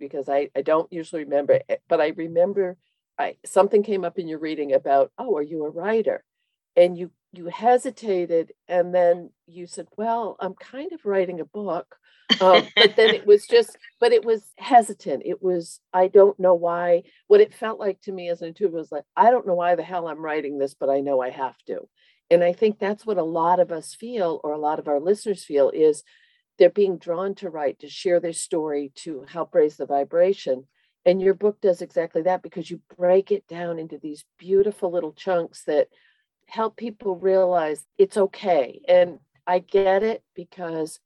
because 0.04 0.30
I, 0.30 0.50
I 0.56 0.62
don't 0.62 0.92
usually 0.92 1.24
remember, 1.24 1.60
eh, 1.70 1.78
but 1.88 2.02
I 2.02 2.10
remember 2.10 2.78
I 3.18 3.38
something 3.46 3.84
came 3.84 4.04
up 4.04 4.20
in 4.20 4.28
your 4.28 4.40
reading 4.40 4.74
about, 4.74 5.12
oh, 5.18 5.38
are 5.38 5.44
you 5.44 5.66
a 5.66 5.70
writer? 5.70 6.24
And 6.76 6.98
you 6.98 7.12
you 7.32 7.48
hesitated 7.48 8.52
and 8.68 8.94
then 8.94 9.32
you 9.48 9.66
said, 9.66 9.88
well, 9.98 10.36
I'm 10.40 10.54
kind 10.54 10.94
of 10.94 11.06
writing 11.06 11.40
a 11.40 11.46
book. 11.46 11.96
Um, 12.40 12.68
but 12.76 12.96
then 12.96 13.14
it 13.14 13.26
was 13.26 13.48
just, 13.50 13.76
but 14.00 14.12
it 14.12 14.24
was 14.24 14.52
hesitant. 14.58 15.24
It 15.26 15.42
was, 15.42 15.80
I 15.92 16.08
don't 16.08 16.40
know 16.40 16.54
why. 16.54 17.04
What 17.28 17.42
it 17.42 17.54
felt 17.54 17.80
like 17.80 18.00
to 18.02 18.12
me 18.12 18.30
as 18.30 18.42
an 18.42 18.50
intuitive 18.50 18.74
was 18.74 18.92
like, 18.92 19.04
I 19.16 19.32
don't 19.32 19.48
know 19.48 19.56
why 19.56 19.76
the 19.76 19.84
hell 19.84 20.08
I'm 20.08 20.22
writing 20.22 20.60
this, 20.60 20.76
but 20.80 20.90
I 20.90 21.00
know 21.00 21.22
I 21.22 21.32
have 21.32 21.58
to. 21.68 21.88
And 22.30 22.44
I 22.44 22.54
think 22.54 22.78
that's 22.78 23.06
what 23.06 23.18
a 23.18 23.24
lot 23.24 23.60
of 23.60 23.72
us 23.72 23.96
feel, 23.96 24.40
or 24.44 24.54
a 24.54 24.60
lot 24.60 24.80
of 24.80 24.88
our 24.88 25.00
listeners 25.00 25.44
feel, 25.44 25.72
is 25.72 26.04
they're 26.58 26.70
being 26.70 26.98
drawn 26.98 27.36
to 27.36 27.50
write, 27.50 27.80
to 27.80 27.90
share 27.90 28.20
their 28.20 28.34
story, 28.34 28.92
to 28.96 29.26
help 29.28 29.54
raise 29.56 29.78
the 29.78 29.86
vibration. 29.86 30.66
And 31.06 31.22
your 31.22 31.34
book 31.34 31.60
does 31.62 31.82
exactly 31.82 32.22
that 32.24 32.44
because 32.44 32.70
you 32.70 32.80
break 32.98 33.32
it 33.32 33.48
down 33.48 33.80
into 33.80 33.98
these 33.98 34.24
beautiful 34.38 34.92
little 34.92 35.14
chunks 35.14 35.64
that 35.66 35.88
help 36.48 36.78
people 36.78 37.16
realize 37.16 37.86
it's 37.98 38.18
okay. 38.18 38.82
And 38.88 39.20
I 39.46 39.60
get 39.60 40.04
it 40.04 40.24
because 40.36 41.00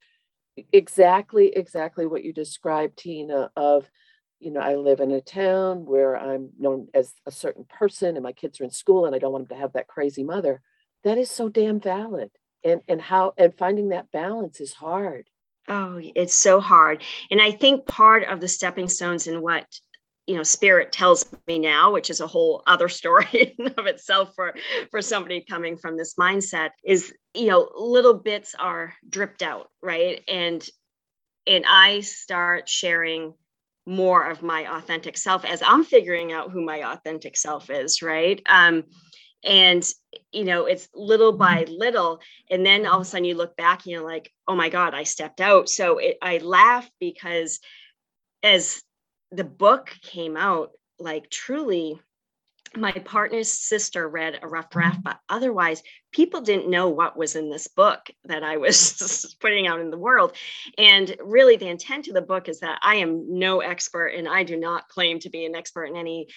exactly, 0.71 1.55
exactly 1.55 2.05
what 2.05 2.23
you 2.23 2.33
described, 2.33 2.97
Tina, 2.97 3.49
of 3.55 3.89
you 4.39 4.51
know, 4.51 4.59
I 4.59 4.75
live 4.75 4.99
in 4.99 5.09
a 5.11 5.21
town 5.21 5.85
where 5.85 6.15
I'm 6.15 6.51
known 6.59 6.89
as 6.93 7.13
a 7.25 7.31
certain 7.31 7.65
person 7.67 8.15
and 8.15 8.23
my 8.23 8.33
kids 8.33 8.61
are 8.61 8.65
in 8.65 8.69
school 8.69 9.05
and 9.05 9.15
I 9.15 9.19
don't 9.19 9.31
want 9.31 9.49
them 9.49 9.57
to 9.57 9.61
have 9.61 9.73
that 9.73 9.87
crazy 9.87 10.23
mother. 10.23 10.61
That 11.03 11.17
is 11.17 11.31
so 11.31 11.49
damn 11.49 11.79
valid. 11.79 12.29
And 12.63 12.81
and 12.87 13.01
how 13.01 13.33
and 13.37 13.55
finding 13.57 13.89
that 13.89 14.11
balance 14.11 14.59
is 14.59 14.73
hard. 14.73 15.29
Oh, 15.67 15.99
it's 16.15 16.33
so 16.33 16.59
hard. 16.61 17.03
And 17.29 17.41
I 17.41 17.51
think 17.51 17.85
part 17.85 18.23
of 18.23 18.39
the 18.39 18.47
stepping 18.47 18.87
stones 18.87 19.27
in 19.27 19.41
what 19.41 19.65
you 20.27 20.35
know 20.35 20.43
spirit 20.43 20.91
tells 20.91 21.25
me 21.47 21.57
now 21.57 21.91
which 21.93 22.09
is 22.09 22.19
a 22.19 22.27
whole 22.27 22.61
other 22.67 22.89
story 22.99 23.55
of 23.77 23.85
itself 23.85 24.33
for 24.35 24.53
for 24.91 25.01
somebody 25.01 25.43
coming 25.49 25.77
from 25.77 25.97
this 25.97 26.15
mindset 26.15 26.71
is 26.85 27.13
you 27.33 27.47
know 27.47 27.69
little 27.75 28.13
bits 28.13 28.53
are 28.53 28.93
dripped 29.09 29.41
out 29.41 29.69
right 29.81 30.21
and 30.27 30.67
and 31.47 31.63
i 31.65 32.01
start 32.01 32.67
sharing 32.67 33.33
more 33.85 34.29
of 34.29 34.43
my 34.43 34.77
authentic 34.77 35.17
self 35.17 35.45
as 35.45 35.63
i'm 35.65 35.85
figuring 35.85 36.33
out 36.33 36.51
who 36.51 36.61
my 36.61 36.91
authentic 36.91 37.37
self 37.37 37.69
is 37.69 38.01
right 38.01 38.41
um 38.49 38.83
and 39.43 39.89
you 40.31 40.43
know 40.43 40.65
it's 40.65 40.89
little 40.93 41.31
by 41.31 41.65
little 41.69 42.19
and 42.49 42.65
then 42.65 42.85
all 42.85 42.97
of 42.97 43.01
a 43.01 43.05
sudden 43.05 43.25
you 43.25 43.35
look 43.35 43.55
back 43.55 43.83
and 43.85 43.91
you're 43.91 44.03
like 44.03 44.31
oh 44.47 44.55
my 44.55 44.69
god 44.69 44.93
i 44.93 45.03
stepped 45.03 45.41
out 45.41 45.69
so 45.69 45.99
it, 45.99 46.17
i 46.21 46.37
laugh 46.39 46.89
because 46.99 47.59
as 48.43 48.81
the 49.31 49.43
book 49.43 49.93
came 50.01 50.35
out 50.35 50.71
like 50.99 51.29
truly 51.29 51.99
my 52.75 52.91
partner's 52.91 53.51
sister 53.51 54.07
read 54.07 54.39
a 54.41 54.47
rough 54.47 54.69
draft, 54.69 55.01
but 55.03 55.19
otherwise, 55.29 55.81
people 56.11 56.41
didn't 56.41 56.69
know 56.69 56.89
what 56.89 57.17
was 57.17 57.35
in 57.35 57.49
this 57.49 57.67
book 57.67 58.09
that 58.25 58.43
I 58.43 58.57
was 58.57 59.35
putting 59.39 59.67
out 59.67 59.79
in 59.79 59.89
the 59.89 59.97
world. 59.97 60.35
And 60.77 61.15
really, 61.23 61.57
the 61.57 61.69
intent 61.69 62.07
of 62.07 62.13
the 62.13 62.21
book 62.21 62.49
is 62.49 62.59
that 62.59 62.79
I 62.81 62.95
am 62.95 63.39
no 63.39 63.61
expert 63.61 64.07
and 64.07 64.27
I 64.27 64.43
do 64.43 64.57
not 64.57 64.89
claim 64.89 65.19
to 65.19 65.29
be 65.29 65.45
an 65.45 65.55
expert 65.55 65.85
in 65.85 65.95
any 65.95 66.27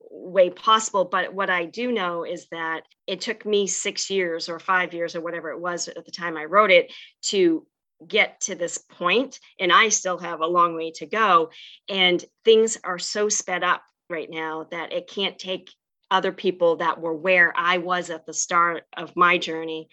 way 0.00 0.50
possible. 0.50 1.04
But 1.04 1.34
what 1.34 1.50
I 1.50 1.64
do 1.66 1.92
know 1.92 2.24
is 2.24 2.48
that 2.50 2.82
it 3.06 3.20
took 3.20 3.46
me 3.46 3.66
six 3.66 4.10
years 4.10 4.48
or 4.48 4.58
five 4.58 4.94
years 4.94 5.14
or 5.14 5.20
whatever 5.20 5.50
it 5.50 5.60
was 5.60 5.88
at 5.88 6.04
the 6.04 6.10
time 6.10 6.36
I 6.36 6.44
wrote 6.44 6.70
it 6.70 6.92
to 7.24 7.66
get 8.06 8.40
to 8.42 8.54
this 8.54 8.76
point 8.76 9.40
and 9.58 9.72
i 9.72 9.88
still 9.88 10.18
have 10.18 10.40
a 10.40 10.46
long 10.46 10.74
way 10.76 10.90
to 10.92 11.06
go. 11.06 11.50
And 11.88 12.24
things 12.44 12.76
are 12.84 12.98
so 12.98 13.28
sped 13.28 13.64
up 13.64 13.82
right 14.10 14.28
now 14.30 14.66
that 14.70 14.92
it 14.92 15.08
can't 15.08 15.38
take 15.38 15.70
other 16.10 16.32
people 16.32 16.76
that 16.76 17.00
were 17.00 17.14
where 17.14 17.52
I 17.56 17.78
was 17.78 18.10
at 18.10 18.26
the 18.26 18.34
start 18.34 18.84
of 18.96 19.16
my 19.16 19.38
journey 19.38 19.88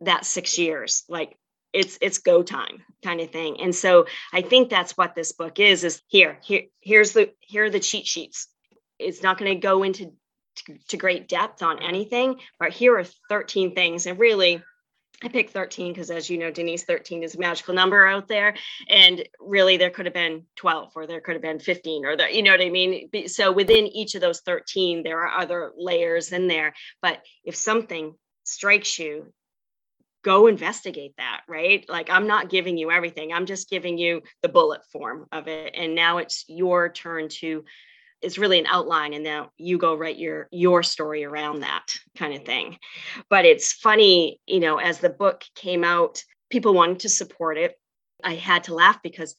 that 0.00 0.24
6 0.24 0.58
years. 0.58 1.04
Like 1.08 1.36
it's 1.72 1.98
it's 2.00 2.18
go 2.18 2.42
time 2.42 2.82
kind 3.04 3.20
of 3.20 3.30
thing. 3.30 3.60
And 3.60 3.74
so 3.74 4.06
i 4.32 4.42
think 4.42 4.70
that's 4.70 4.96
what 4.96 5.14
this 5.14 5.32
book 5.32 5.58
is 5.58 5.84
is 5.84 6.02
here 6.06 6.38
here 6.42 6.64
here's 6.80 7.12
the 7.12 7.32
here 7.40 7.64
are 7.64 7.70
the 7.70 7.80
cheat 7.80 8.06
sheets 8.06 8.48
it's 9.02 9.22
not 9.22 9.38
going 9.38 9.52
to 9.52 9.60
go 9.60 9.82
into 9.82 10.12
to, 10.88 10.96
great 10.96 11.28
depth 11.28 11.62
on 11.62 11.82
anything 11.82 12.38
but 12.58 12.72
here 12.72 12.98
are 12.98 13.04
13 13.28 13.74
things 13.74 14.06
and 14.06 14.18
really 14.18 14.62
I 15.24 15.28
picked 15.28 15.52
13 15.52 15.92
because, 15.92 16.10
as 16.10 16.28
you 16.28 16.38
know, 16.38 16.50
Denise, 16.50 16.84
13 16.84 17.22
is 17.22 17.34
a 17.36 17.38
magical 17.38 17.74
number 17.74 18.06
out 18.06 18.28
there. 18.28 18.54
And 18.88 19.22
really, 19.40 19.76
there 19.76 19.90
could 19.90 20.06
have 20.06 20.14
been 20.14 20.44
12 20.56 20.92
or 20.96 21.06
there 21.06 21.20
could 21.20 21.34
have 21.34 21.42
been 21.42 21.60
15 21.60 22.04
or 22.04 22.16
you 22.28 22.42
know 22.42 22.50
what 22.50 22.60
I 22.60 22.70
mean? 22.70 23.08
So 23.28 23.52
within 23.52 23.86
each 23.86 24.14
of 24.14 24.20
those 24.20 24.40
13, 24.40 25.02
there 25.02 25.20
are 25.20 25.40
other 25.40 25.72
layers 25.76 26.32
in 26.32 26.48
there. 26.48 26.72
But 27.00 27.20
if 27.44 27.54
something 27.54 28.14
strikes 28.44 28.98
you, 28.98 29.32
go 30.24 30.46
investigate 30.46 31.14
that, 31.18 31.42
right? 31.48 31.84
Like, 31.88 32.10
I'm 32.10 32.26
not 32.26 32.48
giving 32.48 32.76
you 32.76 32.90
everything, 32.90 33.32
I'm 33.32 33.46
just 33.46 33.68
giving 33.68 33.98
you 33.98 34.22
the 34.42 34.48
bullet 34.48 34.82
form 34.92 35.26
of 35.32 35.48
it. 35.48 35.74
And 35.76 35.94
now 35.94 36.18
it's 36.18 36.44
your 36.48 36.88
turn 36.88 37.28
to 37.40 37.64
is 38.22 38.38
really 38.38 38.58
an 38.58 38.66
outline 38.66 39.12
and 39.14 39.24
then 39.24 39.46
you 39.56 39.78
go 39.78 39.94
write 39.94 40.18
your 40.18 40.48
your 40.50 40.82
story 40.82 41.24
around 41.24 41.60
that 41.60 41.86
kind 42.16 42.34
of 42.34 42.44
thing. 42.44 42.78
But 43.28 43.44
it's 43.44 43.72
funny 43.72 44.40
you 44.46 44.60
know 44.60 44.78
as 44.78 44.98
the 44.98 45.10
book 45.10 45.44
came 45.54 45.84
out 45.84 46.22
people 46.50 46.74
wanted 46.74 47.00
to 47.00 47.08
support 47.08 47.58
it. 47.58 47.74
I 48.22 48.34
had 48.34 48.64
to 48.64 48.74
laugh 48.74 49.00
because 49.02 49.34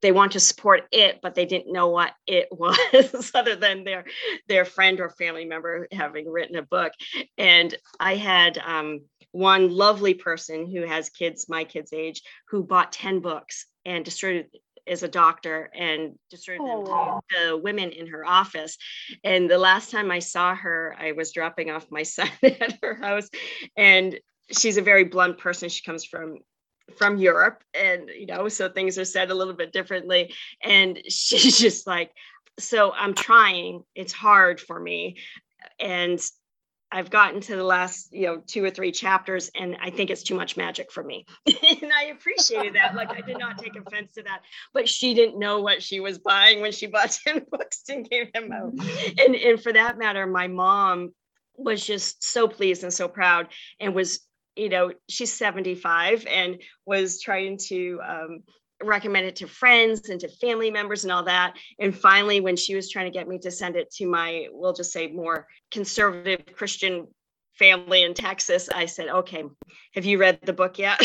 they 0.00 0.12
want 0.12 0.32
to 0.32 0.40
support 0.40 0.84
it 0.92 1.18
but 1.22 1.34
they 1.34 1.44
didn't 1.44 1.72
know 1.72 1.88
what 1.88 2.12
it 2.26 2.48
was 2.52 3.30
other 3.34 3.56
than 3.56 3.84
their 3.84 4.04
their 4.48 4.64
friend 4.64 5.00
or 5.00 5.10
family 5.10 5.44
member 5.44 5.88
having 5.92 6.30
written 6.30 6.56
a 6.56 6.62
book. 6.62 6.92
And 7.36 7.74
i 8.00 8.16
had 8.16 8.58
um, 8.58 9.00
one 9.32 9.70
lovely 9.70 10.14
person 10.14 10.70
who 10.70 10.86
has 10.86 11.10
kids 11.10 11.48
my 11.48 11.64
kids 11.64 11.92
age 11.92 12.22
who 12.48 12.62
bought 12.62 12.92
10 12.92 13.20
books 13.20 13.66
and 13.84 14.04
distributed 14.04 14.50
is 14.88 15.02
a 15.02 15.08
doctor 15.08 15.70
and 15.74 16.18
distributed 16.30 16.86
to 16.86 17.20
the 17.30 17.56
women 17.56 17.90
in 17.90 18.06
her 18.08 18.24
office. 18.24 18.76
And 19.24 19.50
the 19.50 19.58
last 19.58 19.90
time 19.90 20.10
I 20.10 20.18
saw 20.18 20.54
her, 20.54 20.96
I 20.98 21.12
was 21.12 21.32
dropping 21.32 21.70
off 21.70 21.90
my 21.90 22.02
son 22.04 22.30
at 22.42 22.78
her 22.82 22.94
house, 22.94 23.28
and 23.76 24.18
she's 24.50 24.76
a 24.76 24.82
very 24.82 25.04
blunt 25.04 25.38
person. 25.38 25.68
She 25.68 25.84
comes 25.84 26.04
from 26.04 26.38
from 26.96 27.18
Europe, 27.18 27.62
and 27.74 28.08
you 28.08 28.26
know, 28.26 28.48
so 28.48 28.68
things 28.68 28.98
are 28.98 29.04
said 29.04 29.30
a 29.30 29.34
little 29.34 29.54
bit 29.54 29.72
differently. 29.72 30.34
And 30.62 31.00
she's 31.08 31.58
just 31.58 31.86
like, 31.86 32.12
so 32.58 32.92
I'm 32.92 33.14
trying. 33.14 33.82
It's 33.94 34.12
hard 34.12 34.60
for 34.60 34.78
me, 34.78 35.18
and 35.78 36.20
I've 36.90 37.10
gotten 37.10 37.40
to 37.42 37.56
the 37.56 37.64
last, 37.64 38.12
you 38.12 38.26
know, 38.26 38.42
two 38.46 38.64
or 38.64 38.70
three 38.70 38.92
chapters, 38.92 39.50
and 39.54 39.76
I 39.80 39.90
think 39.90 40.10
it's 40.10 40.22
too 40.22 40.34
much 40.34 40.56
magic 40.56 40.90
for 40.90 41.02
me. 41.02 41.26
and 41.46 41.92
I 41.92 42.04
appreciated 42.04 42.74
that. 42.74 42.94
Like 42.94 43.10
I 43.10 43.20
did 43.20 43.38
not 43.38 43.58
take 43.58 43.76
offense 43.76 44.12
to 44.14 44.22
that, 44.22 44.40
but 44.72 44.88
she 44.88 45.12
didn't 45.14 45.38
know 45.38 45.60
what 45.60 45.82
she 45.82 46.00
was 46.00 46.18
buying 46.18 46.60
when 46.60 46.72
she 46.72 46.86
bought 46.86 47.18
10 47.26 47.46
books 47.50 47.82
and 47.88 48.08
gave 48.08 48.32
them 48.32 48.50
out. 48.52 48.74
Mm-hmm. 48.74 49.18
And, 49.18 49.34
and 49.34 49.62
for 49.62 49.72
that 49.72 49.98
matter, 49.98 50.26
my 50.26 50.48
mom 50.48 51.12
was 51.56 51.84
just 51.84 52.24
so 52.24 52.48
pleased 52.48 52.84
and 52.84 52.94
so 52.94 53.08
proud 53.08 53.48
and 53.80 53.94
was, 53.94 54.20
you 54.56 54.68
know, 54.68 54.92
she's 55.08 55.32
75 55.32 56.26
and 56.26 56.62
was 56.86 57.20
trying 57.20 57.58
to 57.68 58.00
um, 58.06 58.42
recommend 58.82 59.26
it 59.26 59.36
to 59.36 59.46
friends 59.46 60.08
and 60.08 60.20
to 60.20 60.28
family 60.28 60.70
members 60.70 61.04
and 61.04 61.12
all 61.12 61.24
that. 61.24 61.54
And 61.78 61.96
finally, 61.96 62.40
when 62.40 62.56
she 62.56 62.74
was 62.74 62.90
trying 62.90 63.06
to 63.06 63.16
get 63.16 63.28
me 63.28 63.38
to 63.40 63.50
send 63.50 63.76
it 63.76 63.90
to 63.94 64.06
my, 64.06 64.48
we'll 64.50 64.72
just 64.72 64.92
say 64.92 65.08
more 65.08 65.46
conservative 65.70 66.44
Christian 66.54 67.08
family 67.58 68.04
in 68.04 68.14
Texas, 68.14 68.68
I 68.72 68.86
said, 68.86 69.08
okay, 69.08 69.44
have 69.94 70.04
you 70.04 70.18
read 70.18 70.40
the 70.42 70.52
book 70.52 70.78
yet? 70.78 71.00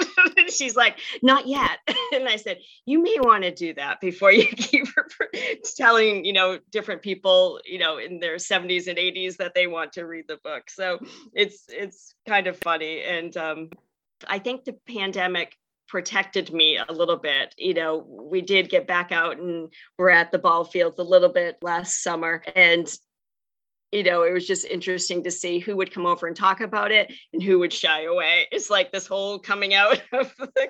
She's 0.48 0.74
like, 0.74 0.98
not 1.22 1.46
yet. 1.46 1.78
And 2.10 2.26
I 2.26 2.36
said, 2.36 2.58
you 2.86 3.02
may 3.02 3.16
want 3.20 3.44
to 3.44 3.54
do 3.54 3.74
that 3.74 4.00
before 4.00 4.32
you 4.32 4.46
keep 4.46 4.86
telling, 5.76 6.24
you 6.24 6.32
know, 6.32 6.58
different 6.72 7.02
people, 7.02 7.60
you 7.66 7.78
know, 7.78 7.98
in 7.98 8.18
their 8.18 8.36
70s 8.36 8.88
and 8.88 8.96
80s 8.96 9.36
that 9.36 9.52
they 9.54 9.66
want 9.66 9.92
to 9.92 10.06
read 10.06 10.24
the 10.26 10.38
book. 10.42 10.70
So 10.70 10.98
it's 11.34 11.66
it's 11.68 12.14
kind 12.26 12.46
of 12.46 12.56
funny. 12.56 13.02
And 13.02 13.36
um, 13.36 13.68
I 14.26 14.38
think 14.38 14.64
the 14.64 14.72
pandemic 14.88 15.54
protected 15.88 16.52
me 16.52 16.78
a 16.78 16.92
little 16.92 17.16
bit. 17.16 17.54
You 17.58 17.74
know, 17.74 18.06
we 18.06 18.40
did 18.42 18.68
get 18.68 18.86
back 18.86 19.10
out 19.10 19.38
and 19.38 19.72
we're 19.98 20.10
at 20.10 20.30
the 20.30 20.38
ball 20.38 20.64
fields 20.64 20.98
a 20.98 21.02
little 21.04 21.30
bit 21.30 21.56
last 21.62 22.02
summer. 22.02 22.42
And 22.54 22.86
you 23.92 24.02
know, 24.02 24.22
it 24.22 24.32
was 24.32 24.46
just 24.46 24.66
interesting 24.66 25.24
to 25.24 25.30
see 25.30 25.58
who 25.58 25.74
would 25.76 25.92
come 25.92 26.04
over 26.04 26.26
and 26.26 26.36
talk 26.36 26.60
about 26.60 26.92
it 26.92 27.12
and 27.32 27.42
who 27.42 27.58
would 27.58 27.72
shy 27.72 28.04
away. 28.04 28.46
It's 28.52 28.68
like 28.68 28.92
this 28.92 29.06
whole 29.06 29.38
coming 29.38 29.72
out 29.72 30.02
of 30.12 30.34
the, 30.36 30.68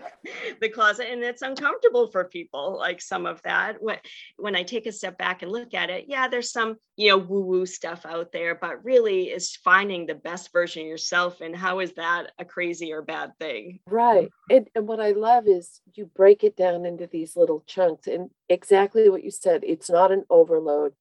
the 0.60 0.68
closet, 0.68 1.08
and 1.10 1.22
it's 1.22 1.42
uncomfortable 1.42 2.10
for 2.12 2.24
people. 2.24 2.78
Like 2.78 3.00
some 3.00 3.26
of 3.26 3.42
that, 3.42 3.82
when 3.82 3.98
when 4.36 4.54
I 4.54 4.62
take 4.62 4.86
a 4.86 4.92
step 4.92 5.18
back 5.18 5.42
and 5.42 5.50
look 5.50 5.74
at 5.74 5.90
it, 5.90 6.04
yeah, 6.08 6.28
there's 6.28 6.52
some 6.52 6.76
you 6.96 7.08
know 7.08 7.18
woo 7.18 7.42
woo 7.42 7.66
stuff 7.66 8.06
out 8.06 8.30
there, 8.30 8.54
but 8.54 8.84
really, 8.84 9.24
is 9.30 9.56
finding 9.56 10.06
the 10.06 10.14
best 10.14 10.52
version 10.52 10.86
yourself, 10.86 11.40
and 11.40 11.56
how 11.56 11.80
is 11.80 11.94
that 11.94 12.30
a 12.38 12.44
crazy 12.44 12.92
or 12.92 13.02
bad 13.02 13.32
thing? 13.40 13.80
Right. 13.86 14.30
And, 14.48 14.68
and 14.74 14.86
what 14.86 15.00
I 15.00 15.10
love 15.10 15.46
is 15.46 15.80
you 15.94 16.06
break 16.06 16.44
it 16.44 16.56
down 16.56 16.86
into 16.86 17.08
these 17.08 17.36
little 17.36 17.64
chunks, 17.66 18.06
and 18.06 18.30
exactly 18.48 19.08
what 19.08 19.24
you 19.24 19.32
said. 19.32 19.64
It's 19.64 19.90
not 19.90 20.12
an 20.12 20.24
overload 20.30 20.92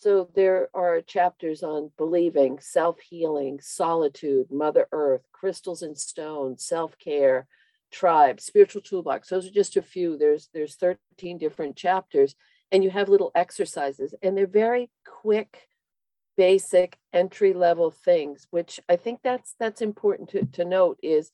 so 0.00 0.30
there 0.34 0.70
are 0.72 1.02
chapters 1.02 1.62
on 1.62 1.90
believing, 1.98 2.58
self 2.58 2.98
healing, 3.00 3.60
solitude, 3.60 4.50
Mother 4.50 4.88
Earth, 4.92 5.20
crystals 5.30 5.82
and 5.82 5.96
stones, 5.96 6.64
self 6.64 6.98
care, 6.98 7.46
tribe, 7.92 8.40
spiritual 8.40 8.80
toolbox. 8.80 9.28
Those 9.28 9.46
are 9.46 9.52
just 9.52 9.76
a 9.76 9.82
few. 9.82 10.16
There's 10.16 10.48
there's 10.54 10.76
13 10.76 11.36
different 11.36 11.76
chapters, 11.76 12.34
and 12.72 12.82
you 12.82 12.88
have 12.88 13.10
little 13.10 13.30
exercises, 13.34 14.14
and 14.22 14.34
they're 14.34 14.46
very 14.46 14.90
quick, 15.04 15.68
basic 16.34 16.96
entry 17.12 17.52
level 17.52 17.90
things. 17.90 18.46
Which 18.50 18.80
I 18.88 18.96
think 18.96 19.20
that's 19.22 19.54
that's 19.60 19.82
important 19.82 20.30
to, 20.30 20.46
to 20.46 20.64
note 20.64 20.98
is 21.02 21.30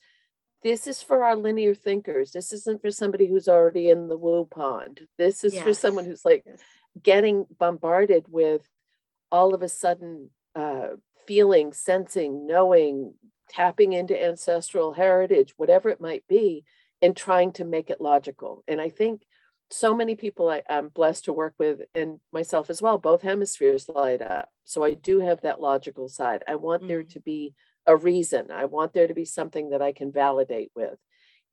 this 0.65 0.89
is 0.89 1.01
for 1.01 1.23
our 1.23 1.37
linear 1.37 1.75
thinkers. 1.75 2.33
This 2.33 2.53
isn't 2.53 2.83
for 2.83 2.91
somebody 2.91 3.29
who's 3.29 3.47
already 3.47 3.91
in 3.91 4.09
the 4.09 4.19
woo 4.19 4.45
pond. 4.45 5.03
This 5.19 5.45
is 5.45 5.55
yes. 5.55 5.63
for 5.63 5.73
someone 5.73 6.05
who's 6.05 6.25
like, 6.25 6.45
getting 7.01 7.47
bombarded 7.59 8.27
with 8.29 8.69
all 9.31 9.55
of 9.55 9.63
a 9.63 9.69
sudden 9.69 10.31
uh, 10.55 10.89
feeling, 11.27 11.73
sensing, 11.73 12.47
knowing, 12.47 13.15
tapping 13.51 13.93
into 13.93 14.21
ancestral 14.21 14.93
heritage, 14.93 15.55
whatever 15.57 15.89
it 15.89 16.01
might 16.01 16.25
be, 16.29 16.65
and 17.03 17.17
trying 17.17 17.53
to 17.53 17.65
make 17.65 17.91
it 17.91 18.01
logical. 18.01 18.65
And 18.67 18.81
I 18.81 18.89
think 18.89 19.23
so 19.71 19.95
many 19.95 20.15
people 20.15 20.49
I, 20.49 20.63
am 20.69 20.89
blessed 20.89 21.25
to 21.25 21.33
work 21.33 21.55
with, 21.59 21.81
and 21.95 22.21
myself 22.33 22.71
as 22.71 22.81
well, 22.81 22.99
both 22.99 23.23
hemispheres 23.23 23.89
light 23.89 24.23
up. 24.23 24.49
So 24.65 24.85
I 24.85 24.95
do 24.95 25.21
have 25.21 25.41
that 25.43 25.61
logical 25.61 26.09
side. 26.09 26.45
I 26.47 26.55
want 26.55 26.83
mm-hmm. 26.83 26.89
there 26.89 27.03
to 27.03 27.21
be 27.21 27.55
a 27.87 27.97
reason, 27.97 28.51
I 28.51 28.65
want 28.65 28.93
there 28.93 29.07
to 29.07 29.15
be 29.15 29.25
something 29.25 29.71
that 29.71 29.81
I 29.81 29.93
can 29.93 30.11
validate 30.11 30.73
with. 30.75 30.99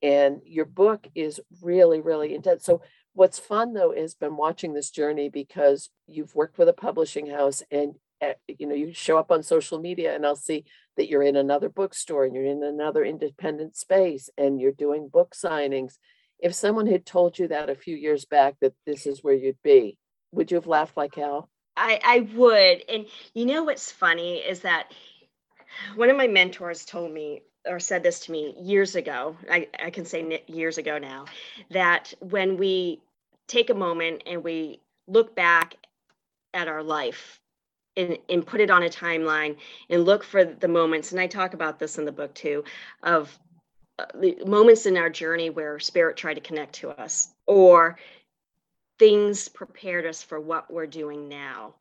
And 0.01 0.41
your 0.45 0.65
book 0.65 1.07
is 1.15 1.39
really, 1.61 2.01
really 2.01 2.33
intense. 2.33 2.65
So 2.65 2.81
what's 3.13 3.39
fun 3.39 3.73
though 3.73 3.91
is 3.91 4.15
been 4.15 4.37
watching 4.37 4.73
this 4.73 4.89
journey 4.89 5.29
because 5.29 5.89
you've 6.07 6.35
worked 6.35 6.57
with 6.57 6.69
a 6.69 6.73
publishing 6.73 7.27
house 7.27 7.61
and 7.71 7.95
uh, 8.21 8.33
you 8.47 8.67
know 8.67 8.75
you 8.75 8.93
show 8.93 9.17
up 9.17 9.31
on 9.31 9.43
social 9.43 9.79
media 9.79 10.15
and 10.15 10.25
i'll 10.25 10.35
see 10.35 10.63
that 10.97 11.09
you're 11.09 11.23
in 11.23 11.35
another 11.35 11.69
bookstore 11.69 12.25
and 12.25 12.35
you're 12.35 12.45
in 12.45 12.63
another 12.63 13.03
independent 13.03 13.75
space 13.75 14.29
and 14.37 14.59
you're 14.59 14.71
doing 14.71 15.09
book 15.09 15.33
signings. 15.35 15.93
If 16.39 16.53
someone 16.53 16.87
had 16.87 17.05
told 17.05 17.39
you 17.39 17.47
that 17.47 17.69
a 17.69 17.75
few 17.75 17.95
years 17.95 18.25
back 18.25 18.55
that 18.61 18.73
this 18.85 19.05
is 19.05 19.23
where 19.23 19.33
you'd 19.33 19.61
be 19.63 19.97
would 20.31 20.49
you 20.49 20.55
have 20.55 20.67
laughed 20.67 20.97
like 20.97 21.15
hell? 21.15 21.49
I 21.77 21.99
i 22.03 22.19
would. 22.35 22.83
And 22.89 23.05
you 23.33 23.45
know 23.45 23.63
what's 23.63 23.91
funny 23.91 24.37
is 24.37 24.61
that 24.61 24.91
one 25.95 26.09
of 26.09 26.17
my 26.17 26.27
mentors 26.27 26.85
told 26.85 27.11
me 27.11 27.41
or 27.65 27.79
said 27.79 28.03
this 28.03 28.19
to 28.19 28.31
me 28.31 28.55
years 28.59 28.95
ago 28.95 29.35
i, 29.49 29.67
I 29.83 29.89
can 29.89 30.05
say 30.05 30.41
years 30.47 30.77
ago 30.77 30.97
now 30.97 31.25
that 31.71 32.13
when 32.19 32.57
we 32.57 33.01
take 33.47 33.69
a 33.69 33.75
moment 33.75 34.23
and 34.25 34.43
we 34.43 34.79
look 35.07 35.35
back 35.35 35.75
at 36.53 36.67
our 36.67 36.83
life 36.83 37.39
and, 37.95 38.17
and 38.29 38.45
put 38.45 38.61
it 38.61 38.71
on 38.71 38.83
a 38.83 38.89
timeline 38.89 39.57
and 39.89 40.05
look 40.05 40.23
for 40.23 40.43
the 40.43 40.67
moments 40.67 41.11
and 41.11 41.21
i 41.21 41.27
talk 41.27 41.53
about 41.53 41.79
this 41.79 41.97
in 41.97 42.05
the 42.05 42.11
book 42.11 42.33
too 42.33 42.63
of 43.03 43.37
uh, 43.99 44.05
the 44.15 44.43
moments 44.45 44.85
in 44.85 44.97
our 44.97 45.09
journey 45.09 45.49
where 45.49 45.79
spirit 45.79 46.17
tried 46.17 46.33
to 46.33 46.41
connect 46.41 46.73
to 46.73 46.89
us 46.89 47.33
or 47.45 47.97
things 48.99 49.47
prepared 49.47 50.05
us 50.05 50.23
for 50.23 50.39
what 50.39 50.71
we're 50.71 50.87
doing 50.87 51.27
now. 51.27 51.73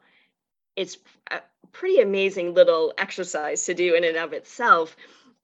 It's 0.76 0.98
a 1.30 1.40
pretty 1.72 2.00
amazing 2.00 2.54
little 2.54 2.92
exercise 2.98 3.64
to 3.66 3.74
do 3.74 3.94
in 3.94 4.04
and 4.04 4.16
of 4.16 4.32
itself 4.32 4.96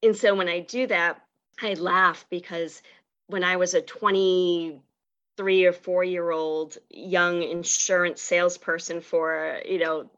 and 0.02 0.17
so 0.17 0.35
when 0.35 0.49
i 0.49 0.61
do 0.61 0.87
that 0.87 1.21
i 1.62 1.75
laugh 1.75 2.25
because 2.31 2.83
when 3.26 3.45
i 3.45 3.57
was 3.57 3.75
a 3.75 3.83
23 3.83 5.64
or 5.64 5.73
4 5.73 6.05
year 6.05 6.31
old 6.31 6.78
young 6.90 7.43
insurance 7.43 8.21
salesperson 8.21 9.00
for 9.00 9.61
you 9.64 9.78
know 9.78 10.11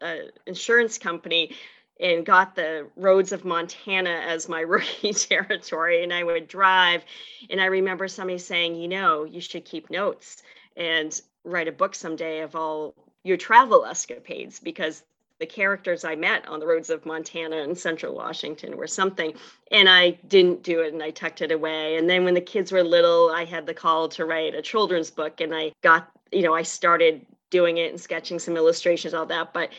an 0.00 0.30
insurance 0.46 0.98
company 0.98 1.56
and 2.00 2.24
got 2.24 2.54
the 2.54 2.88
roads 2.96 3.32
of 3.32 3.44
Montana 3.44 4.10
as 4.10 4.48
my 4.48 4.60
rookie 4.74 5.12
territory. 5.12 6.02
And 6.02 6.12
I 6.12 6.22
would 6.22 6.48
drive. 6.48 7.04
And 7.50 7.60
I 7.60 7.66
remember 7.66 8.08
somebody 8.08 8.38
saying, 8.38 8.76
you 8.76 8.88
know, 8.88 9.24
you 9.24 9.40
should 9.40 9.64
keep 9.64 9.90
notes 9.90 10.42
and 10.76 11.20
write 11.44 11.68
a 11.68 11.72
book 11.72 11.94
someday 11.94 12.40
of 12.40 12.54
all 12.54 12.94
your 13.24 13.36
travel 13.36 13.84
escapades 13.84 14.60
because 14.60 15.02
the 15.38 15.46
characters 15.46 16.04
I 16.04 16.16
met 16.16 16.46
on 16.48 16.60
the 16.60 16.66
roads 16.66 16.90
of 16.90 17.06
Montana 17.06 17.58
and 17.58 17.78
central 17.78 18.14
Washington 18.14 18.76
were 18.76 18.86
something. 18.86 19.34
And 19.70 19.88
I 19.88 20.10
didn't 20.28 20.62
do 20.62 20.80
it 20.80 20.92
and 20.92 21.02
I 21.02 21.10
tucked 21.10 21.42
it 21.42 21.52
away. 21.52 21.96
And 21.96 22.10
then 22.10 22.24
when 22.24 22.34
the 22.34 22.40
kids 22.40 22.72
were 22.72 22.82
little, 22.82 23.30
I 23.30 23.44
had 23.44 23.66
the 23.66 23.74
call 23.74 24.08
to 24.10 24.24
write 24.24 24.54
a 24.54 24.62
children's 24.62 25.10
book 25.10 25.40
and 25.40 25.54
I 25.54 25.72
got, 25.82 26.10
you 26.32 26.42
know, 26.42 26.54
I 26.54 26.62
started 26.62 27.24
doing 27.50 27.78
it 27.78 27.90
and 27.90 28.00
sketching 28.00 28.38
some 28.38 28.56
illustrations, 28.56 29.14
all 29.14 29.26
that. 29.26 29.52
But 29.52 29.70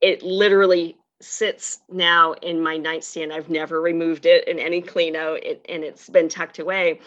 it 0.00 0.22
literally 0.22 0.96
sits 1.20 1.80
now 1.90 2.32
in 2.34 2.62
my 2.62 2.76
nightstand. 2.76 3.32
I've 3.32 3.50
never 3.50 3.80
removed 3.80 4.24
it 4.24 4.48
in 4.48 4.58
any 4.58 4.80
clean 4.80 5.16
out, 5.16 5.44
it, 5.44 5.64
and 5.68 5.84
it's 5.84 6.08
been 6.08 6.28
tucked 6.28 6.58
away. 6.58 7.00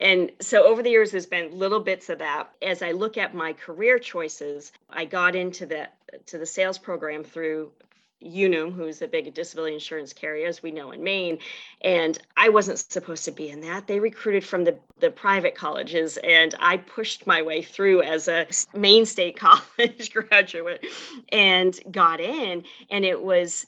And 0.00 0.30
so 0.40 0.66
over 0.66 0.82
the 0.82 0.90
years, 0.90 1.10
there's 1.10 1.26
been 1.26 1.56
little 1.56 1.80
bits 1.80 2.08
of 2.08 2.18
that. 2.18 2.50
As 2.62 2.82
I 2.82 2.92
look 2.92 3.18
at 3.18 3.34
my 3.34 3.52
career 3.52 3.98
choices, 3.98 4.72
I 4.88 5.04
got 5.04 5.34
into 5.34 5.66
the 5.66 5.88
to 6.28 6.38
the 6.38 6.46
sales 6.46 6.78
program 6.78 7.24
through 7.24 7.72
Unum, 8.20 8.72
who's 8.72 9.00
a 9.00 9.08
big 9.08 9.32
disability 9.32 9.74
insurance 9.74 10.12
carrier, 10.12 10.48
as 10.48 10.62
we 10.62 10.72
know 10.72 10.90
in 10.90 11.02
Maine. 11.02 11.38
And 11.82 12.18
I 12.36 12.48
wasn't 12.48 12.78
supposed 12.78 13.24
to 13.26 13.30
be 13.30 13.48
in 13.48 13.60
that. 13.60 13.86
They 13.86 14.00
recruited 14.00 14.44
from 14.44 14.64
the, 14.64 14.78
the 14.98 15.10
private 15.10 15.54
colleges, 15.54 16.16
and 16.18 16.54
I 16.58 16.78
pushed 16.78 17.26
my 17.26 17.42
way 17.42 17.62
through 17.62 18.02
as 18.02 18.26
a 18.26 18.46
Maine 18.74 19.06
State 19.06 19.36
College 19.38 20.12
graduate 20.12 20.84
and 21.30 21.78
got 21.90 22.20
in. 22.20 22.64
And 22.90 23.04
it 23.04 23.22
was, 23.22 23.66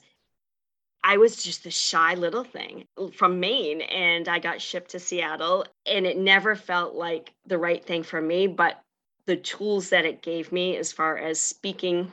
I 1.01 1.17
was 1.17 1.41
just 1.41 1.65
a 1.65 1.71
shy 1.71 2.15
little 2.15 2.43
thing 2.43 2.85
from 3.15 3.39
Maine, 3.39 3.81
and 3.81 4.27
I 4.27 4.39
got 4.39 4.61
shipped 4.61 4.91
to 4.91 4.99
Seattle, 4.99 5.65
and 5.85 6.05
it 6.05 6.17
never 6.17 6.55
felt 6.55 6.93
like 6.93 7.31
the 7.45 7.57
right 7.57 7.83
thing 7.83 8.03
for 8.03 8.21
me. 8.21 8.47
But 8.47 8.81
the 9.27 9.37
tools 9.37 9.91
that 9.91 10.03
it 10.03 10.21
gave 10.21 10.51
me 10.51 10.75
as 10.75 10.91
far 10.91 11.17
as 11.17 11.39
speaking 11.39 12.11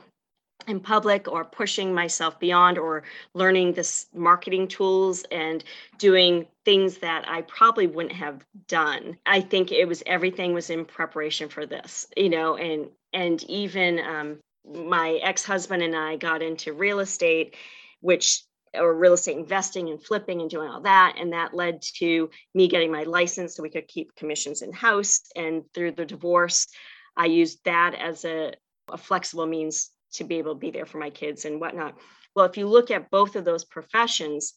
in 0.67 0.79
public 0.79 1.27
or 1.27 1.45
pushing 1.45 1.93
myself 1.93 2.39
beyond 2.39 2.77
or 2.77 3.03
learning 3.33 3.73
this 3.73 4.07
marketing 4.13 4.67
tools 4.67 5.23
and 5.31 5.63
doing 5.97 6.45
things 6.65 6.97
that 6.99 7.27
I 7.27 7.41
probably 7.43 7.87
wouldn't 7.87 8.15
have 8.15 8.45
done. 8.67 9.17
I 9.25 9.41
think 9.41 9.71
it 9.71 9.87
was 9.87 10.03
everything 10.05 10.53
was 10.53 10.69
in 10.69 10.85
preparation 10.85 11.49
for 11.49 11.65
this, 11.65 12.07
you 12.15 12.29
know, 12.29 12.55
and 12.55 12.89
and 13.13 13.41
even 13.43 13.99
um, 13.99 14.37
my 14.65 15.19
ex-husband 15.23 15.81
and 15.81 15.95
I 15.95 16.17
got 16.17 16.43
into 16.43 16.73
real 16.73 16.99
estate, 16.99 17.55
which 18.01 18.43
or 18.75 18.93
real 18.93 19.13
estate 19.13 19.37
investing 19.37 19.89
and 19.89 20.03
flipping 20.03 20.41
and 20.41 20.49
doing 20.49 20.69
all 20.69 20.81
that. 20.81 21.15
And 21.19 21.33
that 21.33 21.55
led 21.55 21.81
to 21.97 22.29
me 22.53 22.67
getting 22.67 22.91
my 22.91 23.03
license 23.03 23.55
so 23.55 23.63
we 23.63 23.69
could 23.69 23.87
keep 23.87 24.15
commissions 24.15 24.61
in 24.61 24.71
house. 24.71 25.21
And 25.35 25.63
through 25.73 25.93
the 25.93 26.05
divorce, 26.05 26.67
I 27.17 27.25
used 27.25 27.63
that 27.65 27.95
as 27.95 28.25
a, 28.25 28.53
a 28.91 28.97
flexible 28.97 29.47
means 29.47 29.89
to 30.13 30.23
be 30.23 30.37
able 30.37 30.53
to 30.53 30.59
be 30.59 30.71
there 30.71 30.85
for 30.85 30.97
my 30.97 31.09
kids 31.09 31.45
and 31.45 31.59
whatnot. 31.59 31.97
Well, 32.35 32.45
if 32.45 32.57
you 32.57 32.67
look 32.67 32.91
at 32.91 33.11
both 33.11 33.35
of 33.35 33.45
those 33.45 33.65
professions, 33.65 34.53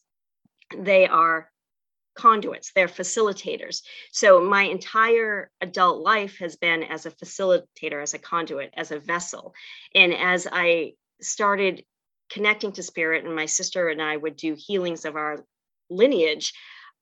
they 0.77 1.07
are 1.07 1.49
conduits, 2.15 2.71
they're 2.73 2.87
facilitators. 2.87 3.81
So 4.11 4.41
my 4.43 4.63
entire 4.63 5.49
adult 5.61 6.01
life 6.01 6.37
has 6.39 6.55
been 6.55 6.83
as 6.83 7.05
a 7.05 7.11
facilitator, 7.11 8.01
as 8.01 8.13
a 8.13 8.19
conduit, 8.19 8.73
as 8.75 8.91
a 8.91 8.99
vessel. 8.99 9.53
And 9.95 10.13
as 10.13 10.47
I 10.51 10.93
started 11.21 11.83
connecting 12.29 12.71
to 12.73 12.83
spirit, 12.83 13.25
and 13.25 13.35
my 13.35 13.45
sister 13.45 13.89
and 13.89 14.01
I 14.01 14.15
would 14.15 14.35
do 14.35 14.55
healings 14.57 15.05
of 15.05 15.15
our 15.15 15.43
lineage, 15.89 16.53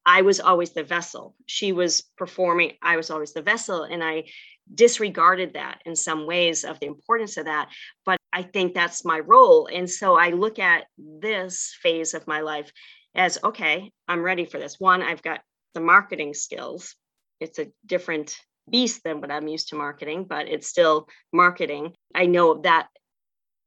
I 0.06 0.24
was 0.24 0.40
always 0.40 0.72
the 0.72 0.84
vessel. 0.84 1.36
She 1.46 1.74
was 1.74 2.02
performing, 2.18 2.74
I 2.82 2.98
was 2.98 3.12
always 3.12 3.34
the 3.34 3.42
vessel. 3.42 3.84
And 3.84 4.04
I 4.04 4.26
disregarded 4.74 5.54
that 5.54 5.82
in 5.86 5.96
some 5.96 6.26
ways 6.26 6.64
of 6.64 6.80
the 6.80 6.86
importance 6.88 7.38
of 7.38 7.46
that. 7.46 7.70
But 8.06 8.20
I 8.34 8.44
think 8.44 8.74
that's 8.74 9.06
my 9.06 9.20
role. 9.20 9.68
And 9.72 9.90
so 9.90 10.16
I 10.16 10.30
look 10.30 10.60
at 10.60 10.86
this 10.98 11.76
phase 11.82 12.14
of 12.14 12.28
my 12.28 12.42
life 12.42 12.72
as 13.14 13.38
okay, 13.44 13.92
I'm 14.08 14.24
ready 14.24 14.46
for 14.46 14.60
this. 14.60 14.80
One, 14.80 15.02
I've 15.02 15.22
got 15.22 15.42
the 15.74 15.82
marketing 15.82 16.34
skills. 16.34 16.96
It's 17.40 17.60
a 17.60 17.68
different 17.86 18.38
beast 18.70 19.02
than 19.04 19.20
what 19.20 19.32
I'm 19.32 19.48
used 19.48 19.70
to 19.70 19.76
marketing, 19.76 20.26
but 20.30 20.48
it's 20.48 20.68
still 20.68 21.08
marketing. 21.34 21.94
I 22.16 22.26
know 22.26 22.62
that 22.62 22.88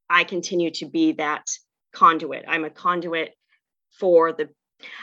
I 0.09 0.25
continue 0.25 0.71
to 0.73 0.87
be 0.87 1.13
that 1.13 1.47
conduit. 1.93 2.45
I'm 2.49 2.65
a 2.65 2.71
conduit 2.71 3.35
for 3.99 4.33
the 4.33 4.49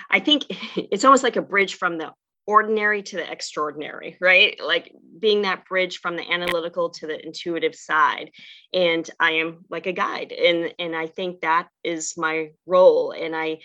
I 0.10 0.20
think 0.20 0.46
it's 0.76 1.06
almost 1.06 1.24
like 1.24 1.36
a 1.36 1.42
bridge 1.42 1.76
from 1.76 1.98
the 1.98 2.12
ordinary 2.52 3.02
to 3.02 3.16
the 3.16 3.32
extraordinary, 3.32 4.18
right? 4.20 4.60
Like 4.62 4.92
being 5.18 5.44
that 5.44 5.66
bridge 5.66 6.00
from 6.00 6.18
the 6.18 6.30
analytical 6.30 6.90
to 6.90 7.08
the 7.08 7.26
intuitive 7.26 7.74
side. 7.74 8.32
And 8.74 9.10
I 9.22 9.32
am 9.44 9.64
like 9.70 9.88
a 9.88 9.94
guide. 9.94 10.34
And 10.34 10.74
and 10.78 10.94
I 10.94 11.08
think 11.08 11.42
that 11.42 11.70
is 11.82 12.16
my 12.18 12.52
role. 12.66 13.14
And 13.14 13.34
I 13.34 13.60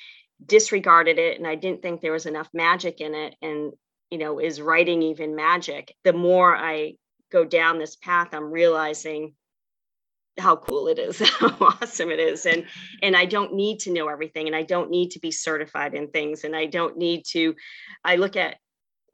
disregarded 0.44 1.18
it 1.18 1.36
and 1.36 1.48
I 1.48 1.56
didn't 1.56 1.82
think 1.82 2.00
there 2.00 2.12
was 2.12 2.26
enough 2.26 2.48
magic 2.54 3.00
in 3.00 3.14
it. 3.14 3.34
And, 3.42 3.72
you 4.10 4.18
know, 4.18 4.38
is 4.38 4.60
writing 4.60 5.02
even 5.02 5.34
magic? 5.34 5.92
The 6.04 6.12
more 6.12 6.56
I 6.56 6.94
go 7.32 7.44
down 7.44 7.80
this 7.80 7.96
path, 7.96 8.28
I'm 8.32 8.52
realizing 8.52 9.34
how 10.38 10.54
cool 10.54 10.86
it 10.88 10.98
is 10.98 11.18
how 11.40 11.56
awesome 11.60 12.10
it 12.10 12.20
is 12.20 12.44
and 12.44 12.66
and 13.02 13.16
i 13.16 13.24
don't 13.24 13.54
need 13.54 13.78
to 13.78 13.90
know 13.90 14.08
everything 14.08 14.46
and 14.46 14.54
i 14.54 14.62
don't 14.62 14.90
need 14.90 15.10
to 15.10 15.18
be 15.18 15.30
certified 15.30 15.94
in 15.94 16.08
things 16.08 16.44
and 16.44 16.54
i 16.54 16.66
don't 16.66 16.98
need 16.98 17.24
to 17.24 17.54
i 18.04 18.16
look 18.16 18.36
at 18.36 18.56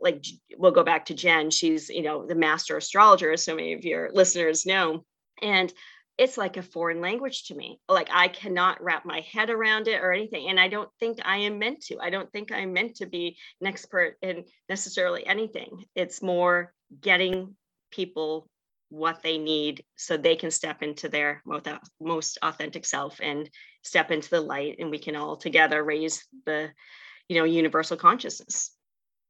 like 0.02 0.24
we'll 0.58 0.72
go 0.72 0.82
back 0.82 1.06
to 1.06 1.14
Jen. 1.14 1.50
She's, 1.50 1.88
you 1.88 2.02
know, 2.02 2.26
the 2.26 2.34
master 2.34 2.76
astrologer, 2.76 3.32
as 3.32 3.44
so 3.44 3.54
many 3.54 3.72
of 3.72 3.84
your 3.84 4.10
listeners 4.12 4.66
know. 4.66 5.04
And 5.40 5.72
it's 6.18 6.36
like 6.36 6.56
a 6.56 6.62
foreign 6.62 7.00
language 7.00 7.44
to 7.44 7.54
me. 7.54 7.80
Like 7.88 8.08
I 8.12 8.28
cannot 8.28 8.82
wrap 8.82 9.04
my 9.06 9.20
head 9.20 9.48
around 9.48 9.88
it 9.88 10.00
or 10.00 10.12
anything. 10.12 10.48
And 10.48 10.60
I 10.60 10.68
don't 10.68 10.90
think 11.00 11.18
I 11.24 11.38
am 11.38 11.58
meant 11.58 11.80
to. 11.84 11.98
I 12.00 12.10
don't 12.10 12.30
think 12.32 12.52
I'm 12.52 12.72
meant 12.72 12.96
to 12.96 13.06
be 13.06 13.36
an 13.60 13.66
expert 13.66 14.16
in 14.20 14.44
necessarily 14.68 15.26
anything. 15.26 15.84
It's 15.94 16.20
more 16.20 16.74
getting 17.00 17.56
people 17.90 18.48
what 18.90 19.22
they 19.22 19.38
need 19.38 19.82
so 19.96 20.16
they 20.16 20.36
can 20.36 20.50
step 20.50 20.82
into 20.82 21.08
their 21.08 21.42
most 21.98 22.38
authentic 22.42 22.84
self 22.84 23.18
and 23.22 23.48
step 23.82 24.10
into 24.10 24.28
the 24.28 24.40
light 24.40 24.76
and 24.78 24.90
we 24.90 24.98
can 24.98 25.16
all 25.16 25.36
together 25.36 25.82
raise 25.82 26.26
the 26.44 26.70
you 27.26 27.38
know 27.38 27.44
universal 27.44 27.96
consciousness 27.96 28.76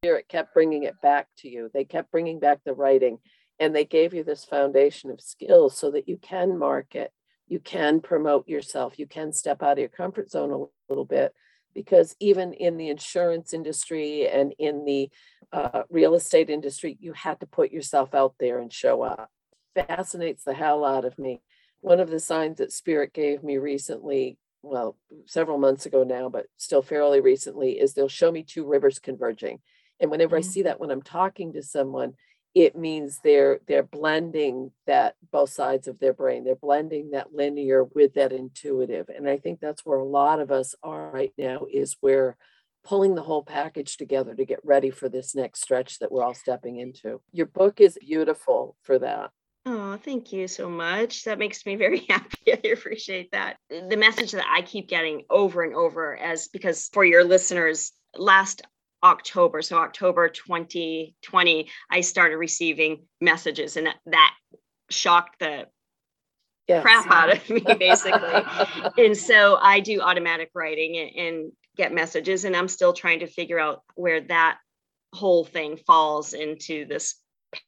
spirit 0.03 0.27
kept 0.27 0.53
bringing 0.53 0.83
it 0.83 0.99
back 1.01 1.27
to 1.37 1.47
you. 1.47 1.71
They 1.73 1.85
kept 1.85 2.11
bringing 2.11 2.37
back 2.37 2.59
the 2.65 2.73
writing. 2.73 3.19
and 3.57 3.73
they 3.73 3.85
gave 3.85 4.13
you 4.13 4.23
this 4.23 4.43
foundation 4.43 5.09
of 5.11 5.21
skills 5.21 5.77
so 5.77 5.91
that 5.91 6.09
you 6.09 6.17
can 6.17 6.57
market 6.57 7.11
you 7.47 7.59
can 7.59 8.01
promote 8.01 8.47
yourself 8.47 8.97
you 8.97 9.05
can 9.05 9.31
step 9.31 9.61
out 9.61 9.73
of 9.73 9.77
your 9.77 9.89
comfort 9.89 10.29
zone 10.31 10.51
a 10.51 10.65
little 10.91 11.05
bit 11.05 11.33
because 11.75 12.15
even 12.19 12.51
in 12.53 12.77
the 12.77 12.89
insurance 12.89 13.53
industry 13.53 14.27
and 14.27 14.53
in 14.57 14.85
the 14.85 15.07
uh, 15.51 15.83
real 15.89 16.15
estate 16.15 16.49
industry 16.49 16.97
you 16.99 17.13
had 17.13 17.39
to 17.39 17.45
put 17.45 17.71
yourself 17.71 18.15
out 18.15 18.33
there 18.39 18.59
and 18.59 18.73
show 18.73 19.03
up 19.03 19.29
fascinates 19.75 20.43
the 20.43 20.53
hell 20.55 20.83
out 20.83 21.05
of 21.05 21.17
me 21.19 21.39
one 21.81 21.99
of 21.99 22.09
the 22.09 22.19
signs 22.19 22.57
that 22.57 22.71
spirit 22.71 23.13
gave 23.13 23.43
me 23.43 23.57
recently 23.57 24.37
well 24.63 24.97
several 25.27 25.59
months 25.59 25.85
ago 25.85 26.03
now 26.03 26.27
but 26.27 26.47
still 26.57 26.81
fairly 26.81 27.21
recently 27.21 27.79
is 27.79 27.93
they'll 27.93 28.09
show 28.09 28.31
me 28.31 28.41
two 28.41 28.65
rivers 28.65 28.97
converging 28.97 29.59
and 30.03 30.11
whenever 30.11 30.37
mm-hmm. 30.37 30.47
i 30.47 30.51
see 30.51 30.61
that 30.61 30.79
when 30.79 30.91
i'm 30.91 31.01
talking 31.01 31.53
to 31.53 31.63
someone 31.63 32.13
it 32.53 32.75
means 32.75 33.19
they're 33.23 33.59
they're 33.67 33.81
blending 33.81 34.71
that 34.85 35.15
both 35.31 35.49
sides 35.49 35.87
of 35.87 35.97
their 35.99 36.13
brain 36.13 36.43
they're 36.43 36.55
blending 36.55 37.11
that 37.11 37.33
linear 37.33 37.83
with 37.83 38.13
that 38.13 38.31
intuitive 38.31 39.09
and 39.09 39.27
i 39.27 39.37
think 39.37 39.59
that's 39.59 39.85
where 39.85 39.97
a 39.97 40.05
lot 40.05 40.39
of 40.39 40.51
us 40.51 40.75
are 40.83 41.09
right 41.09 41.33
now 41.37 41.65
is 41.71 41.97
we're 42.01 42.37
pulling 42.83 43.15
the 43.15 43.23
whole 43.23 43.43
package 43.43 43.95
together 43.95 44.35
to 44.35 44.45
get 44.45 44.59
ready 44.63 44.91
for 44.91 45.07
this 45.07 45.33
next 45.33 45.63
stretch 45.63 45.99
that 45.99 46.11
we're 46.11 46.23
all 46.23 46.33
stepping 46.33 46.77
into 46.77 47.19
your 47.31 47.47
book 47.47 47.81
is 47.81 47.97
beautiful 47.99 48.75
for 48.83 48.99
that 48.99 49.31
Oh, 49.65 49.95
thank 49.95 50.33
you 50.33 50.49
so 50.49 50.69
much. 50.69 51.23
That 51.23 51.39
makes 51.39 51.65
me 51.65 51.77
very 51.77 51.99
happy. 52.09 52.51
I 52.51 52.67
appreciate 52.73 53.31
that. 53.31 53.55
The 53.69 53.95
message 53.95 54.33
that 54.33 54.45
I 54.45 54.61
keep 54.61 54.89
getting 54.89 55.23
over 55.29 55.63
and 55.63 55.73
over 55.73 56.17
as 56.17 56.49
because 56.49 56.89
for 56.91 57.05
your 57.05 57.23
listeners, 57.23 57.93
last 58.17 58.63
October, 59.03 59.61
so 59.61 59.77
October 59.77 60.29
2020, 60.29 61.69
I 61.89 62.01
started 62.01 62.37
receiving 62.37 63.03
messages, 63.19 63.77
and 63.77 63.87
that, 63.87 63.97
that 64.05 64.33
shocked 64.89 65.39
the 65.39 65.67
yes. 66.67 66.81
crap 66.81 67.11
out 67.11 67.35
of 67.35 67.49
me, 67.49 67.61
basically. 67.79 68.43
and 68.97 69.17
so 69.17 69.57
I 69.61 69.81
do 69.81 70.01
automatic 70.01 70.51
writing 70.55 70.97
and, 70.97 71.27
and 71.27 71.51
get 71.75 71.93
messages, 71.93 72.45
and 72.45 72.55
I'm 72.55 72.67
still 72.67 72.93
trying 72.93 73.19
to 73.19 73.27
figure 73.27 73.59
out 73.59 73.81
where 73.95 74.21
that 74.21 74.59
whole 75.13 75.43
thing 75.43 75.77
falls 75.77 76.33
into 76.33 76.85
this 76.85 77.15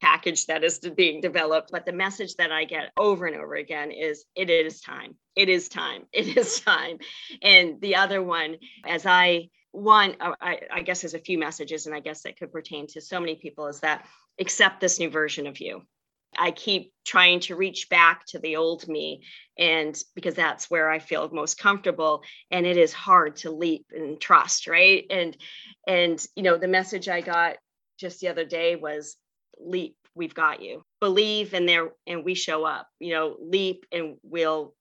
package 0.02 0.48
that 0.48 0.64
is 0.64 0.80
being 0.80 1.22
developed. 1.22 1.70
But 1.72 1.86
the 1.86 1.94
message 1.94 2.36
that 2.36 2.52
I 2.52 2.66
get 2.66 2.92
over 2.98 3.26
and 3.26 3.36
over 3.36 3.56
again 3.56 3.92
is 3.92 4.26
it 4.36 4.50
is 4.50 4.82
time. 4.82 5.16
It 5.36 5.50
is 5.50 5.70
time. 5.70 6.04
It 6.12 6.38
is 6.38 6.60
time. 6.62 6.98
And 7.42 7.80
the 7.82 7.98
other 7.98 8.24
one, 8.24 8.58
as 8.86 9.06
I 9.06 9.50
one, 9.76 10.16
uh, 10.20 10.34
I, 10.42 10.60
I 10.72 10.82
guess 10.82 11.02
there's 11.02 11.14
a 11.14 11.20
few 11.20 11.38
messages, 11.38 11.86
and 11.86 11.96
I 11.96 12.00
guess 12.00 12.22
that 12.24 12.38
could 12.38 12.52
pertain 12.52 12.88
to 12.88 13.02
so 13.02 13.20
many 13.20 13.36
people 13.36 13.68
is 13.68 13.80
that 13.82 14.06
accept 14.40 14.82
this 14.82 15.00
new 15.00 15.10
version 15.10 15.48
of 15.48 15.60
you. 15.60 15.82
I 16.38 16.52
keep 16.52 16.92
trying 17.06 17.40
to 17.42 17.56
reach 17.56 17.90
back 17.90 18.26
to 18.28 18.40
the 18.40 18.58
old 18.58 18.88
me, 18.88 19.22
and 19.58 19.98
because 20.16 20.36
that's 20.36 20.70
where 20.70 20.90
I 20.90 21.00
feel 21.00 21.30
most 21.32 21.58
comfortable, 21.58 22.24
and 22.52 22.66
it 22.66 22.78
is 22.78 22.94
hard 22.94 23.38
to 23.38 23.52
leap 23.52 23.86
and 23.96 24.20
trust, 24.20 24.68
right? 24.68 25.06
And 25.10 25.38
and 25.88 26.26
you 26.36 26.44
know, 26.44 26.58
the 26.58 26.68
message 26.68 27.08
I 27.08 27.22
got 27.22 27.58
just 27.98 28.20
the 28.20 28.28
other 28.28 28.46
day 28.46 28.76
was 28.76 29.16
leap, 29.60 29.96
we've 30.14 30.34
got 30.34 30.62
you. 30.62 30.84
Believe 31.00 31.54
and 31.54 31.68
there 31.68 31.92
and 32.08 32.26
we 32.26 32.34
show 32.34 32.66
up. 32.66 32.88
You 33.00 33.14
know, 33.14 33.38
leap 33.40 33.86
and 33.92 34.16
we'll 34.24 34.74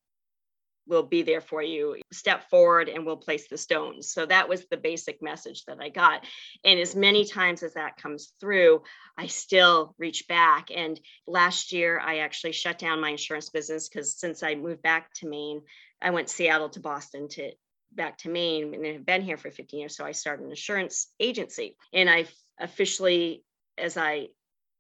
will 0.87 1.03
be 1.03 1.23
there 1.23 1.41
for 1.41 1.63
you. 1.63 1.97
Step 2.13 2.49
forward 2.51 2.89
and 2.89 3.07
we'll 3.07 3.17
place 3.17 3.49
the 3.49 3.57
stones. 3.57 4.11
So 4.11 4.27
that 4.27 4.49
was 4.49 4.67
the 4.67 4.77
basic 4.77 5.23
message 5.23 5.65
that 5.65 5.79
I 5.81 5.89
got. 5.89 6.25
And 6.65 6.79
as 6.79 6.95
many 6.95 7.25
times 7.25 7.63
as 7.63 7.75
that 7.75 7.97
comes 7.97 8.33
through, 8.41 8.83
I 9.17 9.27
still 9.27 9.95
reach 9.99 10.29
back. 10.29 10.69
And 10.75 11.01
last 11.27 11.73
year, 11.73 12.01
I 12.01 12.19
actually 12.19 12.53
shut 12.53 12.79
down 12.79 13.01
my 13.01 13.11
insurance 13.11 13.51
business 13.51 13.89
because 13.89 14.19
since 14.19 14.43
I 14.43 14.55
moved 14.55 14.83
back 14.83 15.13
to 15.15 15.29
Maine, 15.29 15.63
I 16.03 16.11
went 16.11 16.29
Seattle 16.29 16.69
to 16.71 16.81
Boston 16.81 17.29
to 17.31 17.53
back 17.93 18.19
to 18.19 18.29
Maine 18.29 18.75
and 18.75 18.85
have 18.87 19.07
been 19.07 19.23
here 19.23 19.37
for 19.37 19.51
15 19.51 19.81
years. 19.81 19.97
So 19.97 20.05
I 20.05 20.13
started 20.13 20.45
an 20.45 20.51
insurance 20.51 21.09
agency. 21.21 21.77
And 21.93 22.11
I 22.11 22.27
officially, 22.59 23.45
as 23.79 23.97
I 23.97 24.29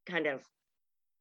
kind 0.07 0.27
of 0.27 0.43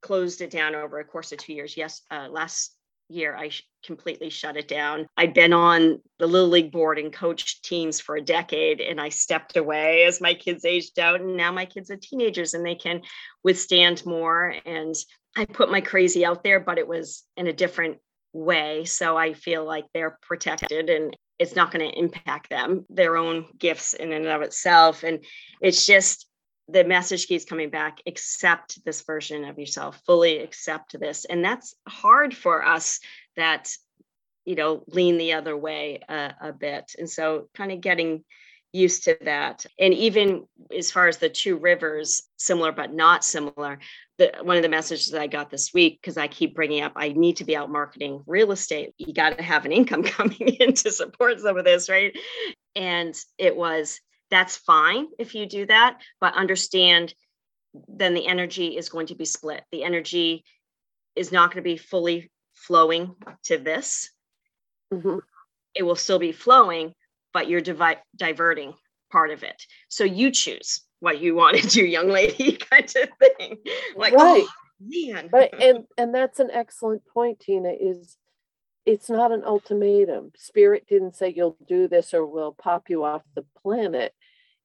closed 0.02 0.41
it 0.41 0.52
down 0.52 0.76
over 0.76 1.00
a 1.00 1.06
course 1.06 1.32
of 1.32 1.38
two 1.38 1.54
years, 1.54 1.78
yes, 1.78 2.02
uh, 2.12 2.28
last 2.30 2.76
year 3.09 3.35
i 3.35 3.49
completely 3.83 4.29
shut 4.29 4.57
it 4.57 4.67
down. 4.67 5.07
I'd 5.17 5.33
been 5.33 5.53
on 5.53 5.99
the 6.17 6.27
little 6.27 6.47
league 6.47 6.71
board 6.71 6.97
and 6.97 7.11
coached 7.11 7.65
teams 7.65 7.99
for 7.99 8.15
a 8.15 8.21
decade 8.21 8.79
and 8.81 8.99
i 8.99 9.09
stepped 9.09 9.57
away 9.57 10.05
as 10.05 10.21
my 10.21 10.33
kids 10.33 10.65
aged 10.65 10.97
out 10.99 11.21
and 11.21 11.35
now 11.35 11.51
my 11.51 11.65
kids 11.65 11.91
are 11.91 11.97
teenagers 11.97 12.53
and 12.53 12.65
they 12.65 12.75
can 12.75 13.01
withstand 13.43 14.05
more. 14.05 14.55
And 14.65 14.95
i 15.35 15.45
put 15.45 15.71
my 15.71 15.81
crazy 15.81 16.25
out 16.25 16.43
there 16.43 16.59
but 16.59 16.77
it 16.77 16.87
was 16.87 17.23
in 17.35 17.47
a 17.47 17.53
different 17.53 17.97
way. 18.31 18.85
So 18.85 19.17
i 19.17 19.33
feel 19.33 19.65
like 19.65 19.85
they're 19.93 20.17
protected 20.21 20.89
and 20.89 21.15
it's 21.39 21.55
not 21.55 21.71
going 21.71 21.89
to 21.89 21.99
impact 21.99 22.49
them 22.49 22.85
their 22.89 23.17
own 23.17 23.47
gifts 23.57 23.93
in 23.93 24.13
and 24.13 24.27
of 24.27 24.41
itself. 24.43 25.03
And 25.03 25.25
it's 25.61 25.85
just 25.85 26.27
the 26.69 26.84
message 26.84 27.28
keeps 27.28 27.45
coming 27.45 27.69
back 27.69 27.99
accept 28.06 28.84
this 28.86 29.02
version 29.02 29.43
of 29.45 29.60
yourself 29.60 30.02
fully 30.06 30.39
accept 30.39 30.97
this. 30.99 31.26
And 31.26 31.43
that's 31.43 31.76
hard 31.88 32.36
for 32.36 32.65
us 32.65 32.99
that 33.36 33.69
you 34.45 34.56
know 34.56 34.84
lean 34.88 35.17
the 35.17 35.34
other 35.34 35.58
way 35.58 35.99
a, 36.08 36.34
a 36.41 36.54
bit. 36.54 36.95
And 36.97 37.10
so 37.10 37.49
kind 37.54 37.71
of 37.71 37.82
getting 37.82 38.23
used 38.71 39.04
to 39.04 39.17
that. 39.21 39.65
And 39.80 39.93
even 39.93 40.47
as 40.76 40.89
far 40.89 41.08
as 41.08 41.17
the 41.17 41.30
two 41.30 41.58
rivers 41.58 42.23
similar 42.38 42.71
but 42.71 42.93
not 42.93 43.23
similar 43.23 43.80
the 44.17 44.32
one 44.41 44.58
of 44.58 44.63
the 44.63 44.69
messages 44.69 45.10
that 45.10 45.21
i 45.21 45.28
got 45.28 45.49
this 45.49 45.73
week 45.73 45.99
because 45.99 46.17
i 46.17 46.28
keep 46.28 46.54
bringing 46.54 46.84
up 46.84 46.93
i 46.95 47.10
need 47.10 47.38
to 47.38 47.45
be 47.45 47.56
out 47.56 47.71
marketing 47.71 48.21
real 48.28 48.52
estate. 48.52 48.93
You 48.97 49.13
got 49.13 49.38
to 49.38 49.43
have 49.43 49.65
an 49.65 49.71
income 49.71 50.04
coming 50.04 50.39
in 50.39 50.73
to 50.73 50.91
support 50.91 51.39
some 51.39 51.58
of 51.58 51.65
this 51.65 51.89
right? 51.89 52.15
And 52.76 53.15
it 53.38 53.56
was 53.56 53.99
that's 54.34 54.58
fine 54.58 55.06
if 55.19 55.36
you 55.36 55.46
do 55.46 55.67
that, 55.67 56.02
but 56.19 56.34
understand 56.34 57.13
then 57.88 58.15
the 58.15 58.28
energy 58.28 58.76
is 58.78 58.89
going 58.89 59.08
to 59.08 59.15
be 59.15 59.26
split. 59.26 59.63
The 59.72 59.84
energy 59.84 60.43
is 61.15 61.32
not 61.32 61.52
going 61.52 61.63
to 61.63 61.69
be 61.69 61.78
fully 61.78 62.32
flowing 62.56 63.15
to 63.43 63.60
this. 63.60 64.10
Mm-hmm. 64.91 65.19
It 65.76 65.84
will 65.84 65.96
still 65.96 66.19
be 66.19 66.32
flowing, 66.32 66.93
but 67.32 67.48
you're 67.48 67.62
divi- 67.62 68.02
diverting 68.15 68.74
part 69.12 69.30
of 69.30 69.43
it. 69.43 69.62
So 69.88 70.04
you 70.04 70.32
choose 70.32 70.82
what 71.00 71.22
you 71.22 71.36
want 71.36 71.58
to 71.58 71.67
do, 71.67 71.86
young 71.86 72.10
lady, 72.10 72.54
kind 72.72 72.86
of 72.86 73.10
thing. 73.19 73.58
Like, 73.96 74.13
right. 74.13 74.46
oh, 74.46 74.50
man. 74.82 75.30
Right. 75.32 75.54
And 75.62 75.86
and 75.96 76.13
that's 76.13 76.39
an 76.39 76.50
excellent 76.52 77.04
point, 77.06 77.39
Tina, 77.39 77.72
is 77.80 78.17
it's 78.86 79.10
not 79.10 79.32
an 79.32 79.43
ultimatum. 79.46 80.32
Spirit 80.36 80.86
didn't 80.88 81.15
say 81.15 81.34
you'll 81.36 81.58
do 81.67 81.88
this 81.88 82.13
or 82.13 82.26
we'll 82.26 82.54
pop 82.54 82.89
you 82.89 83.04
off 83.04 83.22
the 83.36 83.46
planet 83.62 84.13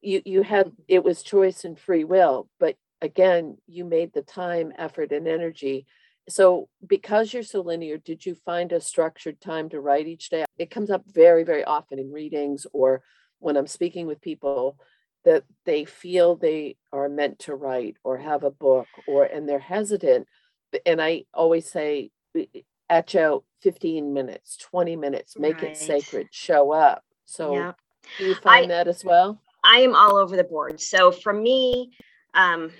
you 0.01 0.23
you 0.25 0.43
had 0.43 0.73
it 0.87 1.03
was 1.05 1.23
choice 1.23 1.65
and 1.65 1.79
free 1.79 2.05
will 2.05 2.49
but 2.61 2.77
again 3.01 3.57
you 3.67 3.85
made 3.85 4.13
the 4.13 4.23
time 4.23 4.73
effort 4.77 5.13
and 5.13 5.29
energy. 5.29 5.87
So 6.29 6.69
because 6.87 7.33
you're 7.33 7.43
so 7.43 7.63
linear 7.63 7.97
did 7.97 8.27
you 8.27 8.35
find 8.35 8.73
a 8.73 8.81
structured 8.81 9.41
time 9.41 9.71
to 9.71 9.81
write 9.81 10.07
each 10.07 10.29
day? 10.29 10.45
It 10.59 10.71
comes 10.71 10.91
up 10.91 11.03
very 11.07 11.45
very 11.45 11.65
often 11.65 11.99
in 11.99 12.13
readings 12.13 12.67
or 12.73 13.03
when 13.41 13.57
i'm 13.57 13.69
speaking 13.69 14.07
with 14.07 14.21
people 14.21 14.77
that 15.25 15.45
they 15.65 15.85
feel 15.85 16.37
they 16.37 16.77
are 16.93 17.09
meant 17.09 17.39
to 17.39 17.55
write 17.55 17.97
or 18.03 18.19
have 18.19 18.43
a 18.45 18.51
book 18.51 18.89
or 19.07 19.25
and 19.25 19.49
they're 19.49 19.59
hesitant. 19.59 20.27
And 20.85 21.01
i 21.01 21.25
always 21.33 21.71
say 21.71 22.11
etch 22.91 23.15
out 23.17 23.45
15 23.63 24.13
minutes 24.13 24.57
20 24.57 24.97
minutes 24.97 25.39
make 25.39 25.63
right. 25.63 25.73
it 25.73 25.77
sacred 25.77 26.29
show 26.31 26.73
up. 26.73 27.03
So 27.25 27.55
yeah. 27.55 27.73
do 28.19 28.25
you 28.27 28.35
find 28.35 28.67
I, 28.67 28.77
that 28.77 28.89
as 28.89 29.05
well 29.05 29.41
I 29.64 29.79
am 29.81 29.94
all 29.94 30.16
over 30.16 30.37
the 30.37 30.44
board. 30.44 30.81
So 30.81 31.11
for 31.11 31.33
me, 31.33 31.92
um, 32.35 32.71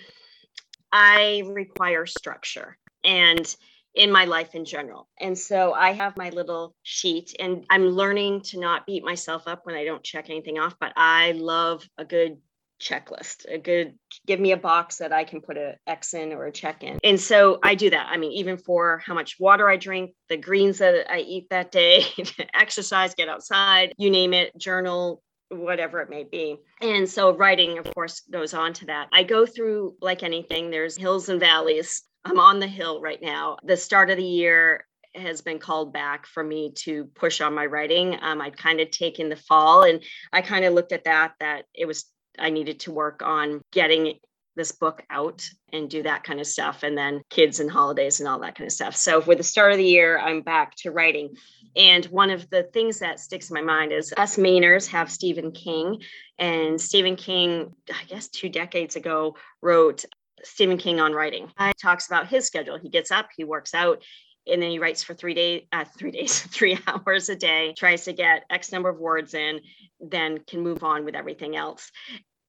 I 0.93 1.43
require 1.47 2.07
structure 2.07 2.79
and 3.05 3.55
in 3.95 4.13
my 4.13 4.27
life 4.27 4.55
in 4.55 4.65
general. 4.65 5.09
And 5.19 5.37
so 5.37 5.73
I 5.73 5.93
have 5.93 6.17
my 6.17 6.31
little 6.31 6.75
sheet 6.83 7.35
and 7.41 7.65
I'm 7.69 7.89
learning 7.89 8.43
to 8.43 8.61
not 8.61 8.87
beat 8.87 9.05
myself 9.05 9.49
up 9.49 9.67
when 9.67 9.75
I 9.75 9.85
don't 9.85 10.05
check 10.05 10.31
anything 10.31 10.59
off, 10.59 10.75
but 10.79 10.93
I 10.97 11.33
love 11.33 11.89
a 11.99 12.05
good 12.05 12.39
checklist, 12.81 13.53
a 13.53 13.59
good 13.59 13.99
give 14.27 14.39
me 14.39 14.53
a 14.53 14.57
box 14.57 14.99
that 14.99 15.13
I 15.13 15.25
can 15.25 15.41
put 15.41 15.57
a 15.57 15.77
X 15.87 16.15
in 16.15 16.33
or 16.33 16.47
a 16.47 16.53
check 16.53 16.85
in. 16.85 16.99
And 17.03 17.21
so 17.21 17.59
I 17.63 17.75
do 17.75 17.91
that. 17.91 18.07
I 18.09 18.17
mean, 18.19 18.33
even 18.33 18.57
for 18.57 19.03
how 19.05 19.15
much 19.15 19.37
water 19.41 19.69
I 19.69 19.77
drink, 19.77 20.13
the 20.29 20.37
greens 20.37 20.79
that 20.79 21.11
I 21.11 21.19
eat 21.19 21.49
that 21.51 21.73
day, 21.73 22.05
exercise, 22.55 23.15
get 23.15 23.29
outside, 23.29 23.95
you 23.99 24.11
name 24.11 24.33
it, 24.33 24.57
journal, 24.57 25.23
whatever 25.51 26.01
it 26.01 26.11
may 26.11 26.25
be. 26.25 26.57
And 26.81 27.09
so 27.09 27.35
writing, 27.37 27.79
of 27.79 27.93
course, 27.95 28.21
goes 28.31 28.55
on 28.55 28.73
to 28.75 28.87
that. 28.87 29.09
I 29.13 29.23
go 29.23 29.47
through 29.47 29.95
like 30.01 30.23
anything, 30.23 30.71
there's 30.71 30.97
hills 30.97 31.29
and 31.29 31.41
valleys. 31.41 32.03
I'm 32.25 32.39
on 32.39 32.59
the 32.59 32.67
hill 32.67 33.01
right 33.01 33.21
now. 33.23 33.57
The 33.65 33.77
start 33.77 34.11
of 34.11 34.17
the 34.17 34.25
year 34.25 34.85
has 35.15 35.41
been 35.41 35.59
called 35.59 35.93
back 35.93 36.27
for 36.27 36.45
me 36.45 36.73
to 36.73 37.05
push 37.15 37.41
on 37.41 37.55
my 37.55 37.67
writing. 37.67 38.19
Um, 38.21 38.41
I'd 38.41 38.57
kind 38.57 38.81
of 38.81 38.91
taken 38.91 39.29
the 39.29 39.37
fall 39.37 39.83
and 39.83 40.03
I 40.33 40.43
kind 40.43 40.65
of 40.65 40.75
looked 40.75 40.93
at 40.93 41.05
that, 41.05 41.35
that 41.41 41.65
it 41.75 41.87
was, 41.87 42.05
I 42.39 42.51
needed 42.51 42.81
to 42.81 42.93
work 42.93 43.23
on 43.23 43.63
getting 43.73 44.19
this 44.59 44.73
book 44.73 45.03
out 45.09 45.43
and 45.73 45.89
do 45.89 46.03
that 46.03 46.23
kind 46.25 46.41
of 46.41 46.47
stuff 46.47 46.83
and 46.83 46.99
then 46.99 47.23
kids 47.31 47.61
and 47.61 47.71
holidays 47.71 48.21
and 48.21 48.29
all 48.29 48.39
that 48.41 48.55
kind 48.55 48.67
of 48.67 48.73
stuff 48.73 48.95
so 48.95 49.23
for 49.23 49.35
the 49.35 49.43
start 49.43 49.73
of 49.73 49.79
the 49.79 49.85
year 49.85 50.19
i'm 50.19 50.43
back 50.43 50.75
to 50.75 50.91
writing 50.91 51.35
and 51.77 52.05
one 52.07 52.31
of 52.31 52.49
the 52.51 52.65
things 52.75 52.99
that 52.99 53.21
sticks 53.21 53.49
in 53.49 53.55
my 53.55 53.63
mind 53.63 53.93
is 53.93 54.13
us 54.19 54.37
mainers 54.37 54.87
have 54.87 55.11
stephen 55.11 55.51
king 55.53 56.03
and 56.39 56.79
stephen 56.79 57.17
king 57.17 57.73
i 57.91 58.05
guess 58.09 58.29
two 58.29 58.51
decades 58.51 58.97
ago 58.97 59.35
wrote 59.63 60.05
Stephen 60.45 60.79
King 60.79 61.01
on 61.01 61.13
writing. 61.13 61.51
He 61.59 61.73
talks 61.83 62.07
about 62.07 62.29
his 62.29 62.47
schedule. 62.47 62.79
He 62.79 62.89
gets 62.89 63.11
up, 63.11 63.29
he 63.37 63.43
works 63.43 63.75
out, 63.75 64.05
and 64.47 64.63
then 64.63 64.71
he 64.71 64.79
writes 64.79 65.03
for 65.03 65.15
three 65.15 65.35
days, 65.35 65.63
uh, 65.73 65.85
three 65.99 66.11
days, 66.11 66.41
three 66.51 66.79
hours 66.87 67.29
a 67.29 67.37
day, 67.37 67.75
tries 67.77 68.05
to 68.05 68.13
get 68.13 68.45
X 68.51 68.73
number 68.73 68.89
of 68.89 68.99
words 68.99 69.35
in, 69.35 69.61
then 70.01 70.39
can 70.47 70.61
move 70.61 70.83
on 70.83 71.05
with 71.05 71.15
everything 71.15 71.57
else. 71.57 71.91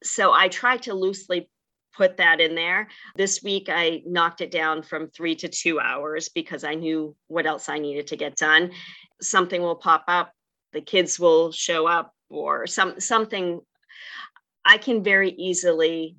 So 0.03 0.31
I 0.31 0.47
try 0.47 0.77
to 0.77 0.93
loosely 0.93 1.49
put 1.95 2.17
that 2.17 2.39
in 2.39 2.55
there. 2.55 2.87
This 3.15 3.41
week 3.43 3.67
I 3.69 4.01
knocked 4.05 4.41
it 4.41 4.51
down 4.51 4.83
from 4.83 5.09
three 5.09 5.35
to 5.35 5.47
two 5.47 5.79
hours 5.79 6.29
because 6.29 6.63
I 6.63 6.75
knew 6.75 7.15
what 7.27 7.45
else 7.45 7.69
I 7.69 7.79
needed 7.79 8.07
to 8.07 8.17
get 8.17 8.35
done. 8.35 8.71
Something 9.21 9.61
will 9.61 9.75
pop 9.75 10.03
up, 10.07 10.31
the 10.73 10.81
kids 10.81 11.19
will 11.19 11.51
show 11.51 11.87
up, 11.87 12.13
or 12.29 12.67
some 12.67 12.99
something. 12.99 13.59
I 14.65 14.77
can 14.77 15.03
very 15.03 15.31
easily 15.31 16.15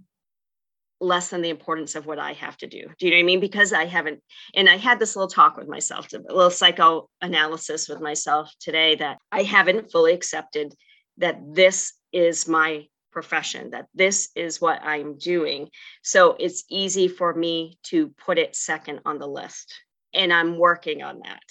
lessen 1.00 1.40
the 1.40 1.48
importance 1.48 1.94
of 1.94 2.06
what 2.06 2.18
I 2.18 2.34
have 2.34 2.56
to 2.58 2.66
do. 2.66 2.82
Do 2.98 3.06
you 3.06 3.10
know 3.10 3.16
what 3.16 3.22
I 3.22 3.26
mean? 3.26 3.40
Because 3.40 3.72
I 3.72 3.86
haven't, 3.86 4.20
and 4.54 4.68
I 4.68 4.76
had 4.76 4.98
this 4.98 5.16
little 5.16 5.30
talk 5.30 5.56
with 5.56 5.68
myself, 5.68 6.08
a 6.12 6.18
little 6.18 6.50
psychoanalysis 6.50 7.88
with 7.88 8.00
myself 8.00 8.52
today 8.60 8.96
that 8.96 9.18
I 9.32 9.42
haven't 9.42 9.90
fully 9.90 10.12
accepted 10.12 10.74
that 11.18 11.38
this 11.54 11.94
is 12.12 12.46
my 12.46 12.86
profession, 13.10 13.70
that 13.70 13.88
this 13.94 14.30
is 14.34 14.60
what 14.60 14.82
I'm 14.82 15.18
doing. 15.18 15.68
So 16.02 16.36
it's 16.38 16.64
easy 16.70 17.08
for 17.08 17.34
me 17.34 17.78
to 17.84 18.08
put 18.08 18.38
it 18.38 18.56
second 18.56 19.00
on 19.04 19.18
the 19.18 19.28
list. 19.28 19.74
And 20.12 20.32
I'm 20.32 20.58
working 20.58 21.02
on 21.02 21.20
that. 21.24 21.42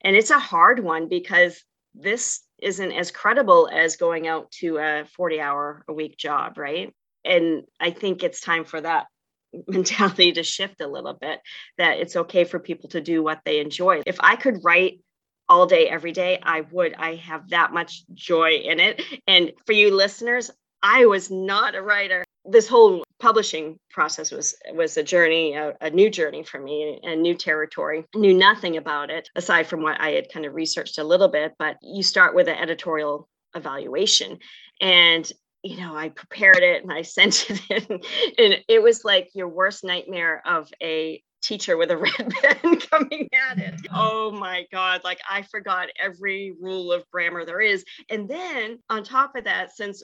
And 0.00 0.16
it's 0.16 0.30
a 0.30 0.38
hard 0.38 0.80
one 0.80 1.08
because 1.08 1.62
this 1.94 2.40
isn't 2.60 2.92
as 2.92 3.10
credible 3.10 3.68
as 3.72 3.96
going 3.96 4.26
out 4.26 4.50
to 4.52 4.78
a 4.78 5.04
40 5.16 5.40
hour 5.40 5.84
a 5.88 5.92
week 5.92 6.16
job, 6.16 6.58
right? 6.58 6.92
and 7.24 7.64
I 7.80 7.90
think 7.90 8.22
it's 8.22 8.40
time 8.40 8.64
for 8.64 8.80
that 8.80 9.06
mentality 9.66 10.32
to 10.32 10.42
shift 10.42 10.80
a 10.80 10.86
little 10.86 11.14
bit 11.14 11.40
that 11.78 11.98
it's 11.98 12.16
okay 12.16 12.44
for 12.44 12.58
people 12.58 12.90
to 12.90 13.00
do 13.00 13.22
what 13.22 13.40
they 13.44 13.60
enjoy. 13.60 14.02
If 14.06 14.18
I 14.20 14.36
could 14.36 14.64
write 14.64 15.00
all 15.48 15.66
day 15.66 15.88
every 15.88 16.12
day, 16.12 16.38
I 16.42 16.62
would. 16.62 16.94
I 16.94 17.16
have 17.16 17.50
that 17.50 17.72
much 17.72 18.04
joy 18.14 18.62
in 18.64 18.80
it. 18.80 19.02
And 19.26 19.52
for 19.66 19.72
you 19.72 19.94
listeners, 19.94 20.50
I 20.82 21.06
was 21.06 21.30
not 21.30 21.74
a 21.74 21.82
writer. 21.82 22.24
This 22.44 22.66
whole 22.66 23.04
publishing 23.20 23.78
process 23.90 24.32
was 24.32 24.56
was 24.72 24.96
a 24.96 25.02
journey, 25.02 25.54
a, 25.54 25.74
a 25.80 25.90
new 25.90 26.10
journey 26.10 26.42
for 26.42 26.58
me, 26.58 26.98
a 27.04 27.14
new 27.14 27.34
territory. 27.34 28.04
Knew 28.14 28.34
nothing 28.34 28.76
about 28.76 29.10
it 29.10 29.28
aside 29.36 29.66
from 29.68 29.82
what 29.82 30.00
I 30.00 30.10
had 30.10 30.32
kind 30.32 30.44
of 30.44 30.54
researched 30.54 30.98
a 30.98 31.04
little 31.04 31.28
bit. 31.28 31.52
But 31.58 31.76
you 31.82 32.02
start 32.02 32.34
with 32.34 32.48
an 32.48 32.56
editorial 32.56 33.28
evaluation, 33.54 34.38
and 34.80 35.30
you 35.62 35.76
know, 35.76 35.94
I 35.94 36.08
prepared 36.08 36.58
it 36.62 36.82
and 36.82 36.92
I 36.92 37.02
sent 37.18 37.48
it 37.48 37.60
in, 37.70 38.00
and 38.38 38.64
it 38.68 38.82
was 38.82 39.04
like 39.04 39.30
your 39.34 39.48
worst 39.48 39.84
nightmare 39.84 40.42
of 40.44 40.68
a 40.82 41.22
teacher 41.42 41.76
with 41.76 41.90
a 41.90 41.96
red 41.96 42.12
pen 42.42 42.80
coming 42.80 43.28
at 43.50 43.58
it. 43.58 43.74
Oh 43.92 44.30
my 44.30 44.64
God. 44.72 45.02
Like 45.04 45.18
I 45.28 45.42
forgot 45.42 45.88
every 46.00 46.54
rule 46.60 46.92
of 46.92 47.04
grammar 47.10 47.44
there 47.44 47.60
is. 47.60 47.84
And 48.08 48.28
then 48.28 48.78
on 48.88 49.02
top 49.02 49.34
of 49.36 49.44
that, 49.44 49.74
since 49.74 50.02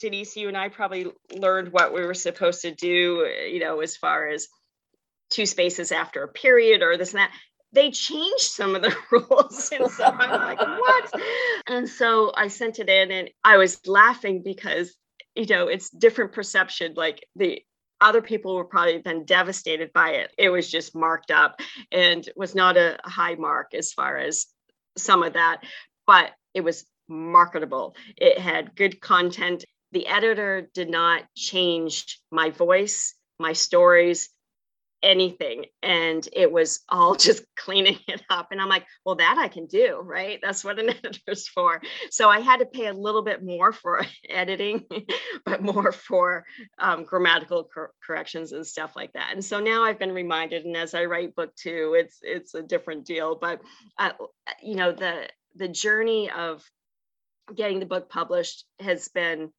Denise, 0.00 0.36
you 0.36 0.48
and 0.48 0.56
I 0.56 0.68
probably 0.68 1.06
learned 1.34 1.72
what 1.72 1.94
we 1.94 2.04
were 2.04 2.14
supposed 2.14 2.62
to 2.62 2.74
do, 2.74 3.26
you 3.50 3.60
know, 3.60 3.80
as 3.80 3.96
far 3.96 4.28
as 4.28 4.48
two 5.30 5.46
spaces 5.46 5.92
after 5.92 6.22
a 6.22 6.28
period 6.28 6.82
or 6.82 6.96
this 6.96 7.12
and 7.12 7.20
that 7.20 7.32
they 7.72 7.90
changed 7.90 8.42
some 8.42 8.74
of 8.74 8.82
the 8.82 8.94
rules. 9.10 9.70
And 9.72 9.90
so 9.90 10.04
I'm 10.04 10.40
like, 10.40 10.60
what? 10.60 11.22
And 11.68 11.88
so 11.88 12.32
I 12.36 12.48
sent 12.48 12.78
it 12.78 12.88
in 12.88 13.10
and 13.10 13.30
I 13.44 13.56
was 13.56 13.86
laughing 13.86 14.42
because, 14.42 14.94
you 15.36 15.46
know, 15.46 15.68
it's 15.68 15.90
different 15.90 16.32
perception. 16.32 16.94
Like 16.96 17.24
the 17.36 17.62
other 18.00 18.22
people 18.22 18.56
were 18.56 18.64
probably 18.64 18.98
been 18.98 19.24
devastated 19.24 19.92
by 19.92 20.10
it. 20.12 20.32
It 20.38 20.48
was 20.48 20.70
just 20.70 20.96
marked 20.96 21.30
up 21.30 21.60
and 21.92 22.28
was 22.34 22.54
not 22.54 22.76
a 22.76 22.98
high 23.04 23.34
mark 23.34 23.74
as 23.74 23.92
far 23.92 24.16
as 24.16 24.46
some 24.96 25.22
of 25.22 25.34
that, 25.34 25.62
but 26.06 26.32
it 26.54 26.62
was 26.62 26.84
marketable. 27.10 27.94
It 28.16 28.38
had 28.38 28.76
good 28.76 29.00
content. 29.00 29.64
The 29.92 30.06
editor 30.06 30.68
did 30.72 30.88
not 30.88 31.24
change 31.34 32.20
my 32.30 32.50
voice, 32.50 33.14
my 33.38 33.52
stories, 33.52 34.30
anything. 35.02 35.66
And 35.82 36.26
it 36.32 36.50
was 36.50 36.80
all 36.88 37.14
just 37.16 37.44
cleaning 37.56 37.98
it 38.08 38.22
up. 38.30 38.48
And 38.50 38.60
i'm 38.60 38.68
like 38.68 38.86
well 39.04 39.16
that 39.16 39.36
i 39.38 39.48
can 39.48 39.66
do 39.66 40.00
right? 40.04 40.38
That's 40.42 40.64
what 40.64 40.78
an 40.78 40.90
editor's 41.04 41.48
for. 41.48 41.80
So 42.10 42.28
i 42.28 42.40
had 42.40 42.58
to 42.58 42.66
pay 42.66 42.86
a 42.86 42.92
little 42.92 43.22
bit 43.22 43.42
more 43.42 43.72
for 43.72 44.04
editing 44.28 44.84
but 45.44 45.62
more 45.62 45.92
for 45.92 46.44
um, 46.78 47.04
grammatical 47.04 47.64
cor- 47.72 47.92
corrections 48.04 48.52
and 48.52 48.66
stuff 48.66 48.94
like 48.96 49.12
that. 49.14 49.30
And 49.32 49.44
so 49.44 49.60
now 49.60 49.84
i've 49.84 49.98
been 49.98 50.12
reminded 50.12 50.64
and 50.64 50.76
as 50.76 50.94
i 50.94 51.04
write 51.04 51.34
book 51.34 51.54
two 51.56 51.96
it's 51.98 52.18
it's 52.22 52.54
a 52.54 52.62
different 52.62 53.06
deal. 53.06 53.36
But 53.40 53.60
uh, 53.98 54.12
you 54.62 54.76
know 54.76 54.92
the 54.92 55.28
the 55.56 55.68
journey 55.68 56.30
of 56.30 56.62
getting 57.56 57.80
the 57.80 57.86
book 57.86 58.08
published 58.08 58.64
has 58.78 59.08
been 59.08 59.50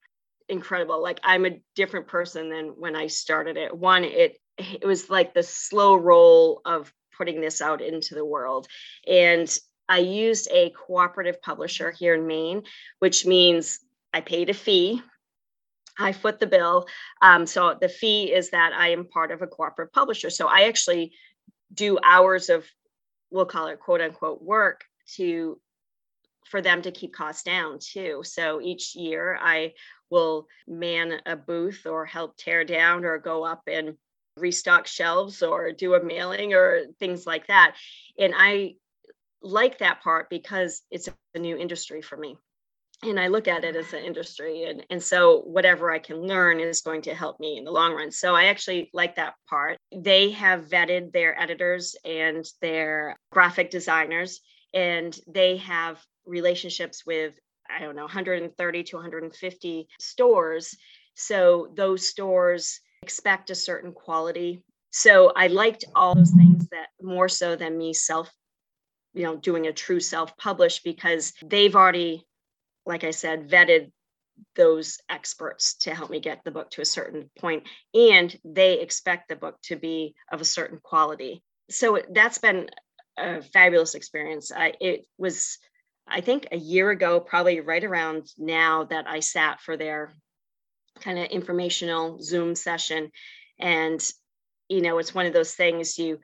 incredible 0.49 1.01
like 1.01 1.19
i'm 1.23 1.45
a 1.45 1.61
different 1.75 2.07
person 2.07 2.49
than 2.49 2.67
when 2.77 2.95
i 2.95 3.07
started 3.07 3.57
it 3.57 3.75
one 3.75 4.03
it 4.03 4.37
it 4.57 4.85
was 4.85 5.09
like 5.09 5.33
the 5.33 5.43
slow 5.43 5.95
roll 5.95 6.61
of 6.65 6.91
putting 7.17 7.41
this 7.41 7.61
out 7.61 7.81
into 7.81 8.15
the 8.15 8.25
world. 8.25 8.67
And 9.07 9.47
I 9.87 9.99
used 9.99 10.47
a 10.51 10.71
cooperative 10.71 11.41
publisher 11.41 11.91
here 11.91 12.15
in 12.15 12.25
Maine, 12.25 12.63
which 12.99 13.25
means 13.25 13.79
I 14.13 14.21
paid 14.21 14.49
a 14.49 14.53
fee. 14.53 15.01
I 15.99 16.13
foot 16.13 16.39
the 16.39 16.47
bill. 16.47 16.87
Um, 17.21 17.45
so 17.45 17.77
the 17.79 17.89
fee 17.89 18.33
is 18.33 18.49
that 18.51 18.73
I 18.73 18.89
am 18.89 19.05
part 19.05 19.31
of 19.31 19.41
a 19.41 19.47
cooperative 19.47 19.93
publisher. 19.93 20.29
So 20.29 20.47
I 20.47 20.61
actually 20.61 21.13
do 21.73 21.99
hours 22.03 22.49
of, 22.49 22.65
we'll 23.29 23.45
call 23.45 23.67
it 23.67 23.79
quote 23.79 24.01
unquote 24.01 24.41
work 24.41 24.85
to 25.15 25.59
for 26.51 26.61
them 26.61 26.81
to 26.83 26.91
keep 26.91 27.13
costs 27.13 27.43
down 27.43 27.79
too. 27.79 28.21
So 28.23 28.61
each 28.61 28.95
year 28.95 29.37
I 29.41 29.73
will 30.09 30.47
man 30.67 31.21
a 31.25 31.35
booth 31.35 31.85
or 31.85 32.05
help 32.05 32.37
tear 32.37 32.65
down 32.65 33.05
or 33.05 33.17
go 33.17 33.43
up 33.43 33.63
and 33.67 33.95
restock 34.37 34.85
shelves 34.85 35.41
or 35.41 35.71
do 35.71 35.95
a 35.95 36.03
mailing 36.03 36.53
or 36.53 36.83
things 36.99 37.25
like 37.25 37.47
that. 37.47 37.75
And 38.19 38.33
I 38.35 38.75
like 39.41 39.79
that 39.79 40.03
part 40.03 40.29
because 40.29 40.81
it's 40.91 41.09
a 41.33 41.39
new 41.39 41.57
industry 41.57 42.01
for 42.01 42.17
me. 42.17 42.37
And 43.03 43.19
I 43.19 43.29
look 43.29 43.47
at 43.47 43.63
it 43.63 43.75
as 43.75 43.93
an 43.93 44.03
industry. 44.03 44.65
And, 44.65 44.85
and 44.91 45.01
so 45.01 45.39
whatever 45.39 45.91
I 45.91 45.97
can 45.97 46.17
learn 46.21 46.59
is 46.59 46.81
going 46.81 47.01
to 47.03 47.15
help 47.15 47.39
me 47.39 47.57
in 47.57 47.63
the 47.63 47.71
long 47.71 47.95
run. 47.95 48.11
So 48.11 48.35
I 48.35 48.45
actually 48.45 48.91
like 48.93 49.15
that 49.15 49.33
part. 49.49 49.77
They 49.95 50.31
have 50.31 50.67
vetted 50.67 51.11
their 51.11 51.39
editors 51.39 51.95
and 52.05 52.45
their 52.61 53.17
graphic 53.31 53.71
designers, 53.71 54.41
and 54.73 55.17
they 55.27 55.57
have 55.57 55.99
relationships 56.25 57.05
with, 57.05 57.33
I 57.69 57.83
don't 57.83 57.95
know, 57.95 58.03
130 58.03 58.83
to 58.83 58.95
150 58.95 59.87
stores. 59.99 60.75
So 61.15 61.71
those 61.75 62.07
stores 62.07 62.79
expect 63.01 63.49
a 63.49 63.55
certain 63.55 63.93
quality. 63.93 64.63
So 64.91 65.31
I 65.35 65.47
liked 65.47 65.85
all 65.95 66.15
those 66.15 66.31
things 66.31 66.67
that 66.69 66.87
more 67.01 67.29
so 67.29 67.55
than 67.55 67.77
me 67.77 67.93
self, 67.93 68.31
you 69.13 69.23
know, 69.23 69.37
doing 69.37 69.67
a 69.67 69.73
true 69.73 69.99
self 69.99 70.35
publish 70.37 70.81
because 70.83 71.33
they've 71.43 71.75
already, 71.75 72.25
like 72.85 73.03
I 73.03 73.11
said, 73.11 73.49
vetted 73.49 73.91
those 74.55 74.99
experts 75.09 75.75
to 75.75 75.93
help 75.93 76.09
me 76.09 76.19
get 76.19 76.43
the 76.43 76.51
book 76.51 76.69
to 76.71 76.81
a 76.81 76.85
certain 76.85 77.29
point 77.39 77.63
and 77.93 78.35
they 78.43 78.79
expect 78.79 79.29
the 79.29 79.35
book 79.35 79.57
to 79.63 79.75
be 79.75 80.15
of 80.31 80.41
a 80.41 80.45
certain 80.45 80.79
quality 80.81 81.43
so 81.69 82.01
that's 82.11 82.37
been 82.37 82.69
a 83.17 83.41
fabulous 83.41 83.95
experience 83.95 84.51
I, 84.51 84.73
it 84.79 85.05
was 85.17 85.57
i 86.07 86.21
think 86.21 86.47
a 86.51 86.57
year 86.57 86.89
ago 86.89 87.19
probably 87.19 87.59
right 87.59 87.83
around 87.83 88.27
now 88.37 88.83
that 88.85 89.07
i 89.07 89.19
sat 89.19 89.59
for 89.61 89.77
their 89.77 90.13
kind 91.01 91.19
of 91.19 91.25
informational 91.25 92.21
Zoom 92.21 92.55
session. 92.55 93.11
And, 93.59 94.01
you 94.69 94.81
know, 94.81 94.97
it's 94.99 95.13
one 95.13 95.25
of 95.25 95.33
those 95.33 95.53
things 95.53 95.97
you 95.97 96.19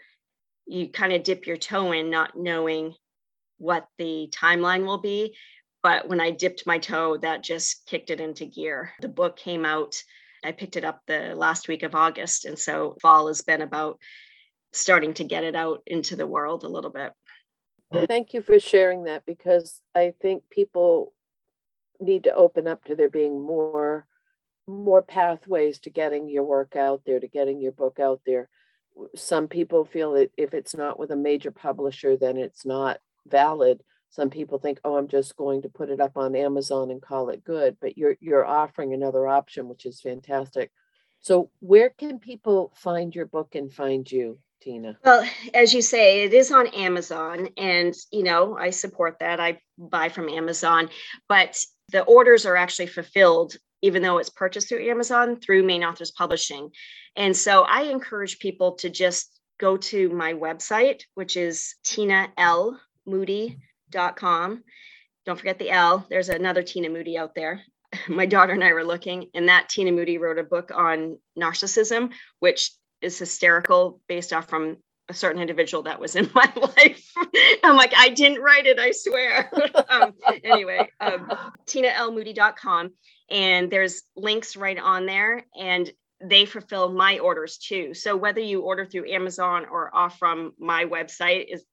you 0.70 0.90
kind 0.90 1.14
of 1.14 1.24
dip 1.24 1.48
your 1.48 1.56
toe 1.56 1.94
in 1.94 2.10
not 2.10 2.38
knowing 2.38 2.94
what 3.58 3.88
the 3.98 4.30
timeline 4.34 4.86
will 4.86 4.98
be. 4.98 5.34
But 5.82 6.10
when 6.10 6.20
I 6.20 6.32
dipped 6.32 6.68
my 6.68 6.78
toe, 6.78 7.16
that 7.18 7.42
just 7.42 7.86
kicked 7.86 8.10
it 8.10 8.20
into 8.20 8.46
gear. 8.46 8.92
The 9.00 9.08
book 9.08 9.38
came 9.38 9.64
out. 9.64 9.96
I 10.44 10.52
picked 10.52 10.76
it 10.76 10.84
up 10.84 11.00
the 11.08 11.36
last 11.36 11.70
week 11.70 11.84
of 11.84 11.96
August. 11.96 12.44
And 12.44 12.60
so 12.60 12.98
fall 13.02 13.30
has 13.30 13.42
been 13.44 13.62
about 13.62 13.98
starting 14.74 15.14
to 15.16 15.24
get 15.24 15.46
it 15.46 15.56
out 15.56 15.84
into 15.88 16.18
the 16.18 16.28
world 16.28 16.66
a 16.66 16.70
little 16.70 16.92
bit. 16.92 17.14
Thank 17.94 18.34
you 18.34 18.42
for 18.42 18.60
sharing 18.60 19.06
that 19.06 19.26
because 19.26 19.82
I 19.96 20.14
think 20.22 20.44
people 20.50 21.14
need 22.00 22.26
to 22.26 22.36
open 22.36 22.68
up 22.68 22.84
to 22.86 22.96
there 22.96 23.10
being 23.10 23.42
more 23.42 24.06
more 24.70 25.02
pathways 25.02 25.80
to 25.80 25.90
getting 25.90 26.28
your 26.28 26.44
work 26.44 26.76
out 26.76 27.02
there, 27.06 27.22
to 27.22 27.28
getting 27.28 27.62
your 27.62 27.72
book 27.72 28.00
out 28.02 28.20
there. 28.26 28.50
Some 29.16 29.48
people 29.48 29.86
feel 29.86 30.14
that 30.14 30.32
if 30.36 30.54
it's 30.54 30.76
not 30.76 31.00
with 31.00 31.12
a 31.12 31.16
major 31.16 31.52
publisher, 31.52 32.18
then 32.18 32.36
it's 32.36 32.66
not 32.66 33.00
valid. 33.26 33.82
Some 34.10 34.30
people 34.30 34.60
think, 34.60 34.82
oh, 34.84 34.98
I'm 34.98 35.08
just 35.08 35.38
going 35.38 35.62
to 35.62 35.70
put 35.70 35.90
it 35.90 36.02
up 36.02 36.18
on 36.18 36.36
Amazon 36.36 36.92
and 36.92 37.02
call 37.02 37.30
it 37.30 37.46
good. 37.46 37.78
But 37.80 37.98
you're 37.98 38.18
you're 38.20 38.46
offering 38.46 38.94
another 38.94 39.28
option, 39.28 39.70
which 39.70 39.86
is 39.86 40.02
fantastic. 40.02 40.72
So 41.22 41.50
where 41.60 41.90
can 41.90 42.20
people 42.20 42.74
find 42.76 43.16
your 43.16 43.26
book 43.26 43.56
and 43.56 43.72
find 43.72 44.10
you? 44.12 44.40
Tina? 44.62 44.98
Well, 45.04 45.28
as 45.54 45.74
you 45.74 45.82
say, 45.82 46.24
it 46.24 46.34
is 46.34 46.52
on 46.52 46.68
Amazon, 46.68 47.50
and 47.58 47.94
you 48.12 48.24
know 48.24 48.58
I 48.58 48.72
support 48.72 49.18
that. 49.20 49.40
I 49.40 49.60
buy 49.78 50.10
from 50.10 50.30
Amazon, 50.30 50.90
but 51.30 51.64
the 51.92 52.04
orders 52.04 52.46
are 52.46 52.56
actually 52.56 52.88
fulfilled 52.88 53.56
even 53.82 54.02
though 54.02 54.18
it's 54.18 54.30
purchased 54.30 54.70
through 54.70 54.90
Amazon 54.90 55.40
through 55.40 55.64
Maine 55.64 55.84
Authors 55.84 56.12
Publishing. 56.12 56.72
And 57.16 57.36
so 57.36 57.64
I 57.64 57.82
encourage 57.84 58.40
people 58.40 58.74
to 58.76 58.90
just 58.90 59.40
go 59.60 59.76
to 59.78 60.10
my 60.10 60.34
website, 60.34 61.02
which 61.16 61.36
is 61.38 61.76
tinalmoody.com. 61.84 64.64
Don't 65.26 65.38
forget 65.38 65.60
the 65.60 65.72
L. 65.72 66.06
There's 66.10 66.30
another 66.30 66.64
Tina 66.64 66.90
Moody 66.90 67.18
out 67.18 67.36
there. 67.36 67.62
My 68.08 68.26
daughter 68.26 68.54
and 68.54 68.64
I 68.64 68.72
were 68.74 68.86
looking, 68.86 69.30
and 69.34 69.50
that 69.50 69.68
Tina 69.70 69.92
Moody 69.92 70.18
wrote 70.18 70.40
a 70.40 70.44
book 70.44 70.72
on 70.74 71.18
narcissism, 71.38 72.12
which 72.40 72.72
is 73.02 73.18
hysterical 73.18 74.02
based 74.08 74.34
off 74.34 74.50
from 74.50 74.78
a 75.10 75.14
certain 75.14 75.42
individual 75.42 75.84
that 75.84 76.00
was 76.00 76.16
in 76.16 76.30
my 76.36 76.52
life. 76.56 77.12
I'm 77.64 77.76
like, 77.76 77.94
I 77.96 78.10
didn't 78.10 78.42
write 78.42 78.66
it, 78.66 78.80
I 78.80 78.92
swear. 78.92 79.50
um, 79.90 80.14
anyway, 80.44 80.90
um, 81.00 81.32
tinalmoody.com. 81.66 82.92
And 83.30 83.72
there's 83.72 84.04
links 84.16 84.56
right 84.56 84.78
on 84.78 85.06
there. 85.06 85.46
And 85.58 85.92
they 86.22 86.46
fulfill 86.46 86.92
my 86.92 87.20
orders 87.20 87.58
too. 87.58 87.94
So 87.94 88.18
whether 88.18 88.40
you 88.40 88.62
order 88.62 88.86
through 88.86 89.10
Amazon 89.12 89.66
or 89.70 89.96
off 89.96 90.18
from 90.18 90.54
my 90.58 90.86
website 90.86 91.46
is 91.48 91.64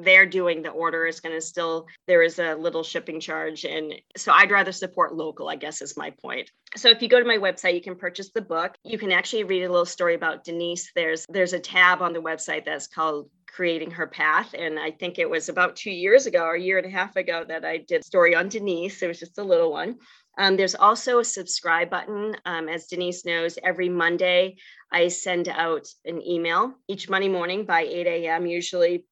they're 0.00 0.26
doing 0.26 0.62
the 0.62 0.70
order 0.70 1.06
is 1.06 1.20
going 1.20 1.34
to 1.34 1.40
still 1.40 1.86
there 2.06 2.22
is 2.22 2.38
a 2.38 2.54
little 2.54 2.82
shipping 2.82 3.20
charge 3.20 3.64
and 3.64 3.94
so 4.16 4.32
i'd 4.32 4.50
rather 4.50 4.72
support 4.72 5.14
local 5.14 5.48
i 5.48 5.56
guess 5.56 5.82
is 5.82 5.96
my 5.96 6.10
point 6.10 6.50
so 6.76 6.88
if 6.88 7.02
you 7.02 7.08
go 7.08 7.18
to 7.18 7.26
my 7.26 7.38
website 7.38 7.74
you 7.74 7.80
can 7.80 7.96
purchase 7.96 8.30
the 8.34 8.42
book 8.42 8.74
you 8.84 8.98
can 8.98 9.12
actually 9.12 9.44
read 9.44 9.62
a 9.62 9.70
little 9.70 9.86
story 9.86 10.14
about 10.14 10.44
denise 10.44 10.90
there's 10.94 11.26
there's 11.28 11.52
a 11.52 11.60
tab 11.60 12.02
on 12.02 12.12
the 12.12 12.22
website 12.22 12.64
that's 12.64 12.86
called 12.86 13.28
creating 13.46 13.90
her 13.90 14.06
path 14.06 14.54
and 14.58 14.78
i 14.78 14.90
think 14.90 15.18
it 15.18 15.28
was 15.28 15.48
about 15.48 15.76
two 15.76 15.90
years 15.90 16.26
ago 16.26 16.42
or 16.42 16.54
a 16.54 16.60
year 16.60 16.78
and 16.78 16.86
a 16.86 16.90
half 16.90 17.14
ago 17.16 17.44
that 17.46 17.64
i 17.64 17.76
did 17.76 18.04
story 18.04 18.34
on 18.34 18.48
denise 18.48 19.00
it 19.02 19.06
was 19.06 19.20
just 19.20 19.38
a 19.38 19.44
little 19.44 19.70
one 19.70 19.96
um, 20.36 20.56
there's 20.56 20.74
also 20.74 21.20
a 21.20 21.24
subscribe 21.24 21.90
button. 21.90 22.36
Um, 22.44 22.68
as 22.68 22.86
Denise 22.86 23.24
knows, 23.24 23.58
every 23.62 23.88
Monday 23.88 24.56
I 24.90 25.08
send 25.08 25.48
out 25.48 25.86
an 26.04 26.20
email 26.26 26.74
each 26.88 27.08
Monday 27.08 27.28
morning 27.28 27.64
by 27.64 27.82
8 27.82 28.06
a.m. 28.06 28.46
usually 28.46 29.04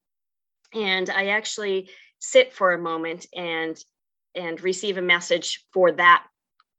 and 0.73 1.09
I 1.09 1.27
actually 1.27 1.89
sit 2.19 2.53
for 2.53 2.73
a 2.73 2.81
moment 2.81 3.25
and 3.35 3.77
and 4.35 4.61
receive 4.61 4.97
a 4.97 5.01
message 5.01 5.63
for 5.73 5.91
that 5.91 6.25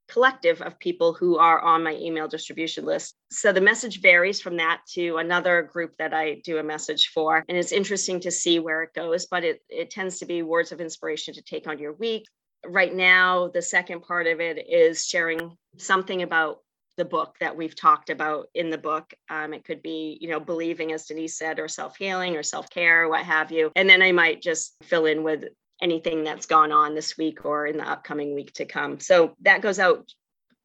collective 0.09 0.61
of 0.61 0.79
people 0.79 1.15
who 1.15 1.39
are 1.39 1.61
on 1.61 1.83
my 1.83 1.95
email 1.95 2.29
distribution 2.29 2.85
list. 2.85 3.15
So 3.31 3.53
the 3.53 3.61
message 3.61 4.01
varies 4.01 4.41
from 4.41 4.57
that 4.59 4.81
to 4.95 5.17
another 5.17 5.63
group 5.63 5.93
that 5.99 6.13
I 6.13 6.43
do 6.45 6.59
a 6.59 6.63
message 6.63 7.11
for. 7.15 7.45
And 7.49 7.57
it's 7.57 7.73
interesting 7.73 8.21
to 8.21 8.31
see 8.31 8.59
where 8.59 8.83
it 8.83 8.93
goes, 8.95 9.27
but 9.27 9.45
it, 9.45 9.61
it 9.69 9.91
tends 9.91 10.19
to 10.19 10.27
be 10.27 10.43
words 10.43 10.73
of 10.73 10.81
inspiration 10.81 11.35
to 11.35 11.43
take 11.43 11.67
on 11.67 11.79
your 11.79 11.95
week. 11.95 12.27
Right 12.67 12.95
now, 12.95 13.49
the 13.49 13.63
second 13.63 14.03
part 14.03 14.27
of 14.27 14.41
it 14.41 14.67
is 14.69 15.07
sharing 15.07 15.57
something 15.79 16.23
about 16.23 16.59
the 16.97 17.05
book 17.05 17.37
that 17.41 17.57
we've 17.57 17.75
talked 17.75 18.11
about 18.11 18.49
in 18.55 18.71
the 18.71 18.79
book. 18.79 19.13
Um, 19.29 19.53
it 19.53 19.65
could 19.65 19.83
be, 19.83 20.19
you 20.21 20.29
know, 20.29 20.41
believing, 20.41 20.93
as 20.93 21.07
Denise 21.07 21.37
said, 21.37 21.59
or 21.59 21.69
self 21.69 21.97
healing 21.97 22.37
or 22.37 22.43
self 22.43 22.71
care, 22.71 23.05
or 23.05 23.09
what 23.09 23.25
have 23.25 23.51
you. 23.53 23.73
And 23.77 23.89
then 23.89 24.03
I 24.03 24.13
might 24.13 24.43
just 24.43 24.75
fill 24.83 25.07
in 25.07 25.23
with 25.23 25.45
anything 25.83 26.25
that's 26.25 26.47
gone 26.47 26.73
on 26.73 26.95
this 26.95 27.19
week 27.19 27.45
or 27.45 27.67
in 27.67 27.77
the 27.77 27.89
upcoming 27.89 28.35
week 28.35 28.53
to 28.55 28.65
come. 28.65 29.01
So 29.01 29.35
that 29.43 29.61
goes 29.61 29.79
out 29.79 30.13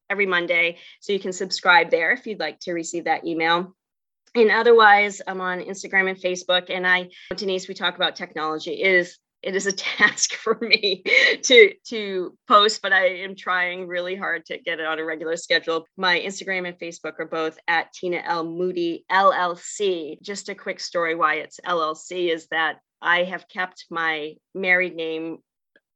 every 0.08 0.26
Monday. 0.26 0.78
So 1.00 1.12
you 1.12 1.20
can 1.20 1.32
subscribe 1.32 1.90
there 1.90 2.12
if 2.12 2.26
you'd 2.26 2.40
like 2.40 2.58
to 2.60 2.72
receive 2.72 3.04
that 3.04 3.26
email. 3.26 3.74
And 4.34 4.50
otherwise, 4.50 5.20
I'm 5.26 5.40
on 5.40 5.60
Instagram 5.60 6.08
and 6.08 6.18
Facebook. 6.18 6.70
And 6.70 6.86
I, 6.86 7.08
Denise, 7.34 7.66
we 7.66 7.74
talk 7.74 7.96
about 7.96 8.14
technology. 8.14 8.82
It 8.82 8.94
is 8.94 9.18
it 9.42 9.56
is 9.56 9.66
a 9.66 9.72
task 9.90 10.34
for 10.34 10.58
me 10.60 11.02
to 11.42 11.72
to 11.86 12.36
post 12.48 12.82
but 12.82 12.92
i 12.92 13.06
am 13.06 13.34
trying 13.34 13.86
really 13.86 14.14
hard 14.14 14.44
to 14.46 14.58
get 14.58 14.80
it 14.80 14.86
on 14.86 14.98
a 14.98 15.04
regular 15.04 15.36
schedule. 15.36 15.86
My 15.96 16.18
instagram 16.20 16.68
and 16.68 16.78
facebook 16.78 17.18
are 17.18 17.26
both 17.26 17.58
at 17.68 17.92
tina 17.92 18.22
l. 18.24 18.44
Moody 18.44 19.04
llc 19.10 20.22
just 20.22 20.48
a 20.48 20.54
quick 20.54 20.80
story 20.80 21.14
why 21.14 21.34
it's 21.36 21.60
llc 21.66 22.32
is 22.32 22.46
that 22.48 22.78
i 23.00 23.24
have 23.24 23.48
kept 23.48 23.86
my 23.90 24.34
married 24.54 24.94
name 24.94 25.38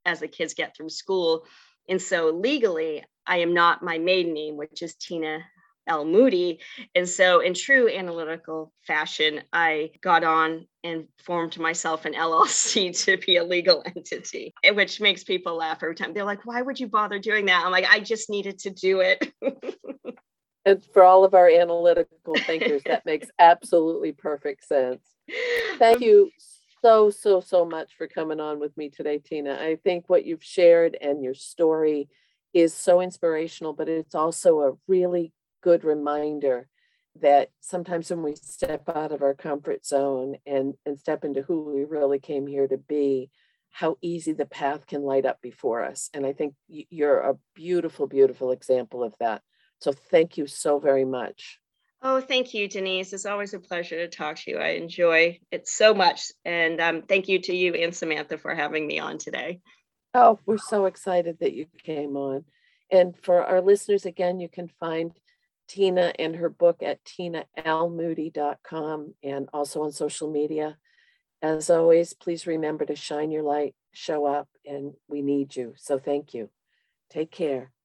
as 0.06 0.20
the 0.20 0.28
kids 0.28 0.52
get 0.52 0.76
through 0.76 0.90
school. 0.90 1.46
And 1.88 2.00
so 2.00 2.30
legally 2.30 3.04
i 3.26 3.38
am 3.38 3.54
not 3.54 3.82
my 3.82 3.98
maiden 3.98 4.34
name 4.34 4.56
which 4.56 4.82
is 4.82 4.94
tina 4.94 5.40
L. 5.86 6.04
Moody. 6.04 6.60
And 6.94 7.08
so, 7.08 7.40
in 7.40 7.54
true 7.54 7.88
analytical 7.88 8.72
fashion, 8.86 9.42
I 9.52 9.90
got 10.00 10.24
on 10.24 10.66
and 10.82 11.06
formed 11.24 11.58
myself 11.58 12.04
an 12.04 12.14
LLC 12.14 12.96
to 13.04 13.16
be 13.18 13.36
a 13.36 13.44
legal 13.44 13.82
entity, 13.84 14.54
which 14.72 15.00
makes 15.00 15.24
people 15.24 15.56
laugh 15.56 15.82
every 15.82 15.94
time. 15.94 16.14
They're 16.14 16.24
like, 16.24 16.46
why 16.46 16.62
would 16.62 16.80
you 16.80 16.88
bother 16.88 17.18
doing 17.18 17.46
that? 17.46 17.64
I'm 17.64 17.72
like, 17.72 17.86
I 17.90 18.00
just 18.00 18.30
needed 18.30 18.58
to 18.60 18.70
do 18.70 19.00
it. 19.00 19.32
and 20.64 20.84
for 20.92 21.02
all 21.02 21.24
of 21.24 21.34
our 21.34 21.48
analytical 21.48 22.34
thinkers, 22.46 22.82
that 22.86 23.04
makes 23.06 23.28
absolutely 23.38 24.12
perfect 24.12 24.66
sense. 24.66 25.02
Thank 25.78 26.00
you 26.00 26.30
so, 26.82 27.08
so, 27.10 27.40
so 27.40 27.64
much 27.64 27.92
for 27.96 28.06
coming 28.06 28.40
on 28.40 28.60
with 28.60 28.76
me 28.76 28.90
today, 28.90 29.18
Tina. 29.18 29.54
I 29.54 29.76
think 29.76 30.04
what 30.08 30.26
you've 30.26 30.44
shared 30.44 30.96
and 31.00 31.22
your 31.22 31.34
story 31.34 32.08
is 32.52 32.74
so 32.74 33.00
inspirational, 33.00 33.72
but 33.72 33.88
it's 33.88 34.14
also 34.14 34.60
a 34.60 34.72
really 34.86 35.32
good 35.64 35.82
reminder 35.82 36.68
that 37.22 37.48
sometimes 37.60 38.10
when 38.10 38.22
we 38.22 38.36
step 38.36 38.82
out 38.94 39.12
of 39.12 39.22
our 39.22 39.34
comfort 39.34 39.86
zone 39.86 40.36
and, 40.46 40.74
and 40.84 41.00
step 41.00 41.24
into 41.24 41.40
who 41.40 41.72
we 41.72 41.84
really 41.84 42.18
came 42.18 42.46
here 42.46 42.68
to 42.68 42.76
be, 42.76 43.30
how 43.70 43.96
easy 44.02 44.32
the 44.32 44.44
path 44.44 44.86
can 44.86 45.02
light 45.02 45.24
up 45.24 45.40
before 45.40 45.82
us. 45.82 46.10
And 46.12 46.26
I 46.26 46.34
think 46.34 46.54
you're 46.68 47.20
a 47.20 47.38
beautiful, 47.54 48.06
beautiful 48.06 48.50
example 48.50 49.02
of 49.02 49.14
that. 49.20 49.40
So 49.80 49.92
thank 49.92 50.36
you 50.36 50.46
so 50.46 50.78
very 50.78 51.06
much. 51.06 51.58
Oh, 52.02 52.20
thank 52.20 52.52
you, 52.52 52.68
Denise. 52.68 53.14
It's 53.14 53.24
always 53.24 53.54
a 53.54 53.58
pleasure 53.58 53.96
to 53.96 54.08
talk 54.08 54.36
to 54.36 54.50
you. 54.50 54.58
I 54.58 54.70
enjoy 54.70 55.38
it 55.50 55.66
so 55.66 55.94
much. 55.94 56.30
And 56.44 56.78
um, 56.78 57.02
thank 57.02 57.28
you 57.28 57.38
to 57.40 57.56
you 57.56 57.72
and 57.72 57.94
Samantha 57.94 58.36
for 58.36 58.54
having 58.54 58.86
me 58.86 58.98
on 58.98 59.16
today. 59.16 59.60
Oh, 60.12 60.38
we're 60.44 60.58
so 60.58 60.84
excited 60.84 61.38
that 61.40 61.54
you 61.54 61.66
came 61.82 62.16
on. 62.16 62.44
And 62.90 63.16
for 63.22 63.42
our 63.42 63.62
listeners, 63.62 64.04
again, 64.04 64.38
you 64.38 64.48
can 64.48 64.68
find 64.78 65.12
Tina 65.68 66.14
and 66.18 66.36
her 66.36 66.48
book 66.48 66.82
at 66.82 67.04
tinalmoody.com 67.04 69.14
and 69.22 69.50
also 69.52 69.82
on 69.82 69.92
social 69.92 70.30
media. 70.30 70.78
As 71.42 71.68
always, 71.68 72.14
please 72.14 72.46
remember 72.46 72.86
to 72.86 72.96
shine 72.96 73.30
your 73.30 73.42
light, 73.42 73.74
show 73.92 74.24
up, 74.24 74.48
and 74.64 74.94
we 75.08 75.20
need 75.20 75.54
you. 75.54 75.74
So 75.76 75.98
thank 75.98 76.32
you. 76.32 76.48
Take 77.10 77.30
care. 77.30 77.74